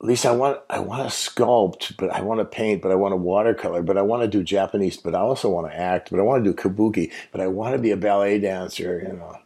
least 0.00 0.24
I 0.24 0.32
want. 0.32 0.58
I 0.70 0.78
want 0.78 1.02
to 1.02 1.14
sculpt, 1.14 1.98
but 1.98 2.08
I 2.08 2.22
want 2.22 2.40
to 2.40 2.46
paint, 2.46 2.80
but 2.80 2.92
I 2.92 2.94
want 2.94 3.12
to 3.12 3.16
watercolor, 3.16 3.82
but 3.82 3.98
I 3.98 4.02
want 4.02 4.22
to 4.22 4.26
do 4.26 4.42
Japanese, 4.42 4.96
but 4.96 5.14
I 5.14 5.18
also 5.18 5.50
want 5.50 5.70
to 5.70 5.78
act, 5.78 6.10
but 6.10 6.18
I 6.18 6.22
want 6.22 6.42
to 6.42 6.50
do 6.50 6.56
kabuki, 6.56 7.12
but 7.30 7.42
I 7.42 7.46
want 7.46 7.74
to 7.74 7.78
be 7.78 7.90
a 7.90 7.96
ballet 7.98 8.38
dancer. 8.38 9.02
You 9.06 9.18
know. 9.18 9.36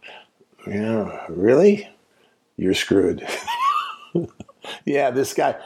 Yeah. 0.65 1.27
Really? 1.31 1.89
You're 2.57 2.75
screwed. 2.75 3.27
yeah. 4.85 5.11
This 5.11 5.35
guy. 5.35 5.57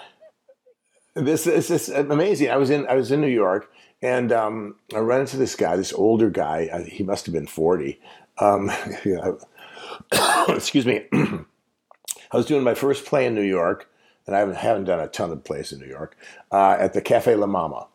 This 1.15 1.47
is 1.47 1.91
amazing. 1.91 2.49
I 2.49 2.57
was 2.57 2.71
in. 2.71 2.87
I 2.87 2.95
was 2.95 3.13
in 3.13 3.21
New 3.21 3.27
York 3.27 3.71
and 4.03 4.33
um, 4.33 4.77
I 4.95 4.99
ran 4.99 5.23
into 5.23 5.37
this 5.37 5.55
guy, 5.55 5.77
this 5.77 5.93
older 5.93 6.31
guy. 6.31 6.85
He 6.89 7.03
must 7.03 7.27
have 7.27 7.33
been 7.33 7.47
40. 7.47 8.01
Um, 8.39 8.71
excuse 10.49 10.87
me. 10.87 11.07
I 11.13 12.37
was 12.37 12.47
doing 12.47 12.63
my 12.63 12.75
first 12.75 13.07
play 13.07 13.27
in 13.27 13.35
New 13.35 13.43
York, 13.43 13.91
and 14.27 14.37
I 14.37 14.41
haven't 14.55 14.85
done 14.85 15.01
a 15.01 15.09
ton 15.09 15.33
of 15.33 15.45
plays 15.45 15.73
in 15.73 15.81
New 15.81 15.87
York, 15.87 16.17
uh, 16.53 16.77
at 16.79 16.93
the 16.93 17.01
Cafe 17.01 17.35
La 17.35 17.47
Mama. 17.47 17.87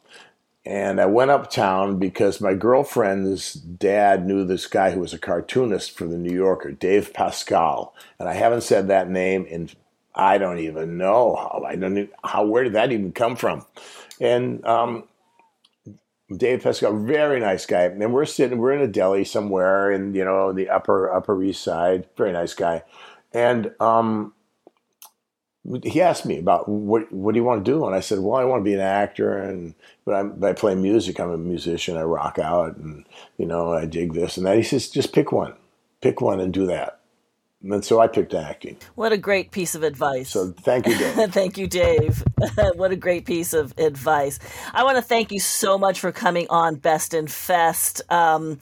And 0.66 1.02
I 1.02 1.06
went 1.06 1.30
uptown 1.30 2.00
because 2.00 2.40
my 2.40 2.54
girlfriend's 2.54 3.54
dad 3.54 4.26
knew 4.26 4.46
this 4.46 4.66
guy 4.66 4.92
who 4.92 5.02
was 5.02 5.14
a 5.14 5.20
cartoonist 5.20 5.92
for 5.92 6.06
the 6.06 6.18
New 6.18 6.34
Yorker, 6.34 6.72
Dave 6.72 7.14
Pascal. 7.14 7.94
And 8.18 8.30
I 8.30 8.34
haven't 8.34 8.64
said 8.64 8.88
that 8.88 9.10
name 9.10 9.46
in 9.46 9.70
I 10.16 10.38
don't 10.38 10.60
even 10.60 10.98
know 10.98 11.36
how 11.36 11.64
I 11.68 11.76
don't 11.76 11.98
even, 11.98 12.12
how 12.24 12.46
where 12.46 12.64
did 12.64 12.74
that 12.74 12.92
even 12.92 13.12
come 13.14 13.36
from? 13.36 13.66
And 14.22 14.64
um, 14.66 15.06
Dave 16.38 16.64
Pascal, 16.64 16.96
very 16.98 17.40
nice 17.40 17.66
guy. 17.66 17.84
And 17.84 18.14
we're 18.14 18.26
sitting, 18.26 18.58
we're 18.58 18.74
in 18.74 18.82
a 18.82 18.88
deli 18.88 19.24
somewhere 19.24 19.92
in, 19.92 20.14
you 20.14 20.26
know, 20.26 20.54
the 20.54 20.70
upper, 20.70 21.14
upper 21.14 21.42
east 21.44 21.64
side. 21.64 22.08
Very 22.18 22.32
nice 22.32 22.54
guy. 22.54 22.84
And 23.34 23.72
um, 23.80 24.34
he 25.84 26.02
asked 26.02 26.26
me 26.26 26.38
about 26.38 26.68
what, 26.68 27.12
what 27.12 27.34
do 27.34 27.40
you 27.40 27.44
want 27.44 27.64
to 27.64 27.72
do? 27.72 27.86
And 27.86 27.96
I 27.96 28.00
said, 28.00 28.20
well, 28.20 28.40
I 28.40 28.44
want 28.44 28.62
to 28.62 28.70
be 28.70 28.74
an 28.74 28.80
actor. 28.80 29.38
And, 29.38 29.76
but, 30.06 30.16
I'm, 30.16 30.40
but 30.40 30.50
I 30.50 30.54
play 30.54 30.76
music. 30.76 31.20
I'm 31.20 31.32
a 31.32 31.38
musician. 31.38 31.98
I 31.98 32.04
rock 32.04 32.38
out 32.40 32.78
and, 32.78 33.06
you 33.38 33.46
know, 33.46 33.74
I 33.74 33.86
dig 33.86 34.14
this 34.14 34.38
and 34.38 34.46
that. 34.46 34.58
He 34.58 34.64
says, 34.64 34.90
just 34.90 35.14
pick 35.14 35.32
one, 35.32 35.54
pick 36.02 36.22
one 36.22 36.40
and 36.40 36.54
do 36.54 36.66
that. 36.68 37.00
And 37.64 37.84
so 37.84 38.00
I 38.02 38.08
picked 38.08 38.34
acting. 38.34 38.78
What 38.96 39.14
a 39.14 39.18
great 39.18 39.52
piece 39.52 39.74
of 39.74 39.84
advice. 39.84 40.30
So 40.30 40.52
thank 40.52 40.86
you, 40.86 40.98
Dave. 40.98 41.16
thank 41.34 41.58
you, 41.58 41.68
Dave. 41.68 42.24
what 42.76 42.92
a 42.92 42.96
great 42.96 43.26
piece 43.26 43.54
of 43.54 43.74
advice. 43.78 44.40
I 44.74 44.84
want 44.84 44.98
to 44.98 45.02
thank 45.02 45.32
you 45.32 45.40
so 45.40 45.78
much 45.78 46.00
for 46.00 46.12
coming 46.12 46.48
on 46.50 46.76
Best 46.76 47.14
in 47.14 47.28
Fest. 47.28 48.02
Um, 48.12 48.60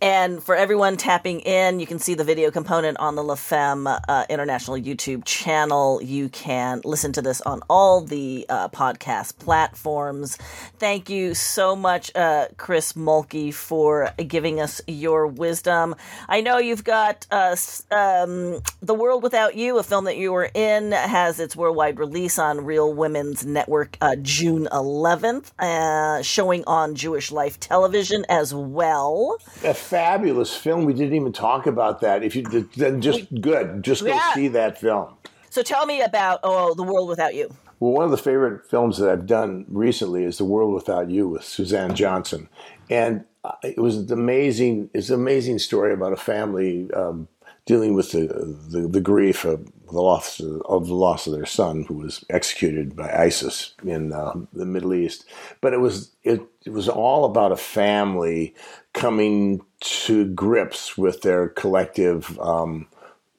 and 0.00 0.42
for 0.42 0.54
everyone 0.54 0.96
tapping 0.96 1.40
in, 1.40 1.80
you 1.80 1.86
can 1.86 1.98
see 1.98 2.14
the 2.14 2.24
video 2.24 2.50
component 2.50 2.98
on 2.98 3.14
the 3.14 3.22
La 3.22 3.34
Femme 3.34 3.86
uh, 3.86 4.24
International 4.28 4.76
YouTube 4.76 5.24
channel. 5.24 6.02
You 6.02 6.28
can 6.28 6.80
listen 6.84 7.12
to 7.12 7.22
this 7.22 7.40
on 7.42 7.60
all 7.68 8.00
the 8.00 8.46
uh, 8.48 8.68
podcast 8.68 9.38
platforms. 9.38 10.36
Thank 10.78 11.08
you 11.10 11.34
so 11.34 11.74
much, 11.74 12.14
uh, 12.14 12.46
Chris 12.56 12.92
Mulkey, 12.94 13.52
for 13.52 14.12
giving 14.26 14.60
us 14.60 14.80
your 14.86 15.26
wisdom. 15.26 15.94
I 16.28 16.40
know 16.40 16.58
you've 16.58 16.84
got. 16.84 17.26
Uh, 17.30 17.56
um, 17.90 18.60
the 18.82 18.94
World 18.94 19.22
Without 19.22 19.54
You, 19.54 19.78
a 19.78 19.82
film 19.82 20.04
that 20.04 20.16
you 20.16 20.32
were 20.32 20.50
in, 20.52 20.92
has 20.92 21.40
its 21.40 21.56
worldwide 21.56 21.98
release 21.98 22.38
on 22.38 22.64
Real 22.64 22.92
Women's 23.24 23.46
Network 23.46 23.96
uh, 24.02 24.16
June 24.16 24.68
11th, 24.70 25.52
uh, 25.58 26.22
showing 26.22 26.62
on 26.66 26.94
Jewish 26.94 27.32
Life 27.32 27.58
Television 27.58 28.26
as 28.28 28.52
well. 28.52 29.38
A 29.64 29.72
fabulous 29.72 30.54
film. 30.54 30.84
We 30.84 30.92
didn't 30.92 31.14
even 31.14 31.32
talk 31.32 31.66
about 31.66 32.02
that. 32.02 32.22
If 32.22 32.36
you 32.36 32.42
then 32.76 33.00
just 33.00 33.40
good, 33.40 33.82
just 33.82 34.02
go 34.02 34.08
yeah. 34.08 34.34
see 34.34 34.48
that 34.48 34.78
film. 34.78 35.14
So 35.48 35.62
tell 35.62 35.86
me 35.86 36.02
about 36.02 36.40
oh, 36.42 36.74
The 36.74 36.82
World 36.82 37.08
Without 37.08 37.34
You. 37.34 37.54
Well, 37.80 37.92
one 37.92 38.04
of 38.04 38.10
the 38.10 38.18
favorite 38.18 38.66
films 38.68 38.98
that 38.98 39.08
I've 39.08 39.26
done 39.26 39.64
recently 39.68 40.24
is 40.24 40.36
The 40.36 40.44
World 40.44 40.74
Without 40.74 41.08
You 41.08 41.26
with 41.26 41.44
Suzanne 41.44 41.94
Johnson, 41.94 42.50
and 42.90 43.24
uh, 43.42 43.52
it 43.62 43.78
was 43.78 43.96
an 43.96 44.12
amazing. 44.12 44.90
It's 44.92 45.08
an 45.08 45.14
amazing 45.14 45.60
story 45.60 45.94
about 45.94 46.12
a 46.12 46.16
family 46.16 46.90
um, 46.92 47.28
dealing 47.66 47.94
with 47.94 48.12
the, 48.12 48.26
the, 48.68 48.86
the 48.86 49.00
grief 49.00 49.44
of 49.44 49.70
the 49.86 50.00
loss 50.00 50.40
of 50.40 50.86
the 50.86 50.94
loss 50.94 51.26
of 51.26 51.32
their 51.32 51.46
son, 51.46 51.84
who 51.84 51.94
was 51.94 52.24
executed 52.28 52.96
by 52.96 53.10
ISIS 53.12 53.74
in 53.84 54.12
uh, 54.12 54.34
the 54.52 54.66
Middle 54.66 54.94
East. 54.94 55.24
But 55.60 55.72
it 55.72 55.80
was 55.80 56.10
it, 56.22 56.42
it 56.64 56.70
was 56.70 56.88
all 56.88 57.24
about 57.24 57.52
a 57.52 57.56
family 57.56 58.54
coming 58.92 59.62
to 59.80 60.26
grips 60.26 60.98
with 60.98 61.22
their 61.22 61.48
collective 61.48 62.38
um, 62.40 62.88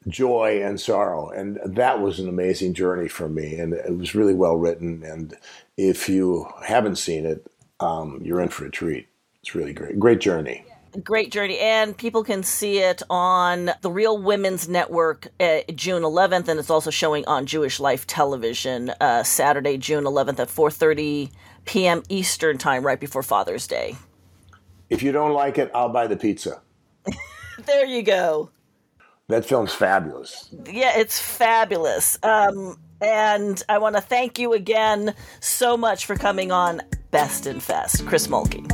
joy 0.07 0.61
and 0.63 0.79
sorrow, 0.79 1.29
and 1.29 1.59
that 1.65 2.01
was 2.01 2.19
an 2.19 2.29
amazing 2.29 2.73
journey 2.73 3.07
for 3.07 3.29
me. 3.29 3.55
And 3.55 3.73
it 3.73 3.97
was 3.97 4.15
really 4.15 4.35
well 4.35 4.55
written. 4.55 5.03
And 5.03 5.35
if 5.77 6.07
you 6.09 6.47
haven't 6.63 6.97
seen 6.97 7.25
it, 7.25 7.45
um, 7.79 8.21
you're 8.23 8.41
in 8.41 8.49
for 8.49 8.65
a 8.65 8.71
treat. 8.71 9.07
It's 9.41 9.53
really 9.53 9.73
great, 9.73 9.99
great 9.99 10.21
journey 10.21 10.65
great 11.03 11.31
journey 11.31 11.59
and 11.59 11.97
people 11.97 12.23
can 12.23 12.43
see 12.43 12.79
it 12.79 13.01
on 13.09 13.71
the 13.81 13.91
real 13.91 14.17
women's 14.17 14.67
network 14.67 15.27
uh, 15.39 15.59
june 15.73 16.03
11th 16.03 16.47
and 16.47 16.59
it's 16.59 16.69
also 16.69 16.89
showing 16.89 17.25
on 17.27 17.45
jewish 17.45 17.79
life 17.79 18.07
television 18.07 18.91
uh, 19.01 19.23
saturday 19.23 19.77
june 19.77 20.03
11th 20.03 20.39
at 20.39 20.47
4.30 20.47 21.31
p.m 21.65 22.03
eastern 22.09 22.57
time 22.57 22.85
right 22.85 22.99
before 22.99 23.23
father's 23.23 23.67
day. 23.67 23.95
If 24.89 25.01
you 25.01 25.11
don't 25.11 25.33
like 25.33 25.57
it 25.57 25.71
i'll 25.73 25.89
buy 25.89 26.07
the 26.07 26.17
pizza. 26.17 26.61
There 27.65 27.85
you 27.85 28.03
go. 28.03 28.49
That 29.29 29.45
film's 29.45 29.73
fabulous. 29.73 30.49
Yeah 30.69 30.97
it's 30.97 31.19
fabulous. 31.19 32.17
Um, 32.21 32.77
and 33.01 33.61
i 33.69 33.77
want 33.77 33.95
to 33.95 34.01
thank 34.01 34.39
you 34.39 34.53
again 34.53 35.13
so 35.39 35.75
much 35.77 36.05
for 36.05 36.15
coming 36.15 36.51
on 36.51 36.81
best 37.11 37.47
in 37.47 37.59
fest. 37.59 38.05
Chris 38.05 38.27
mulkey 38.27 38.69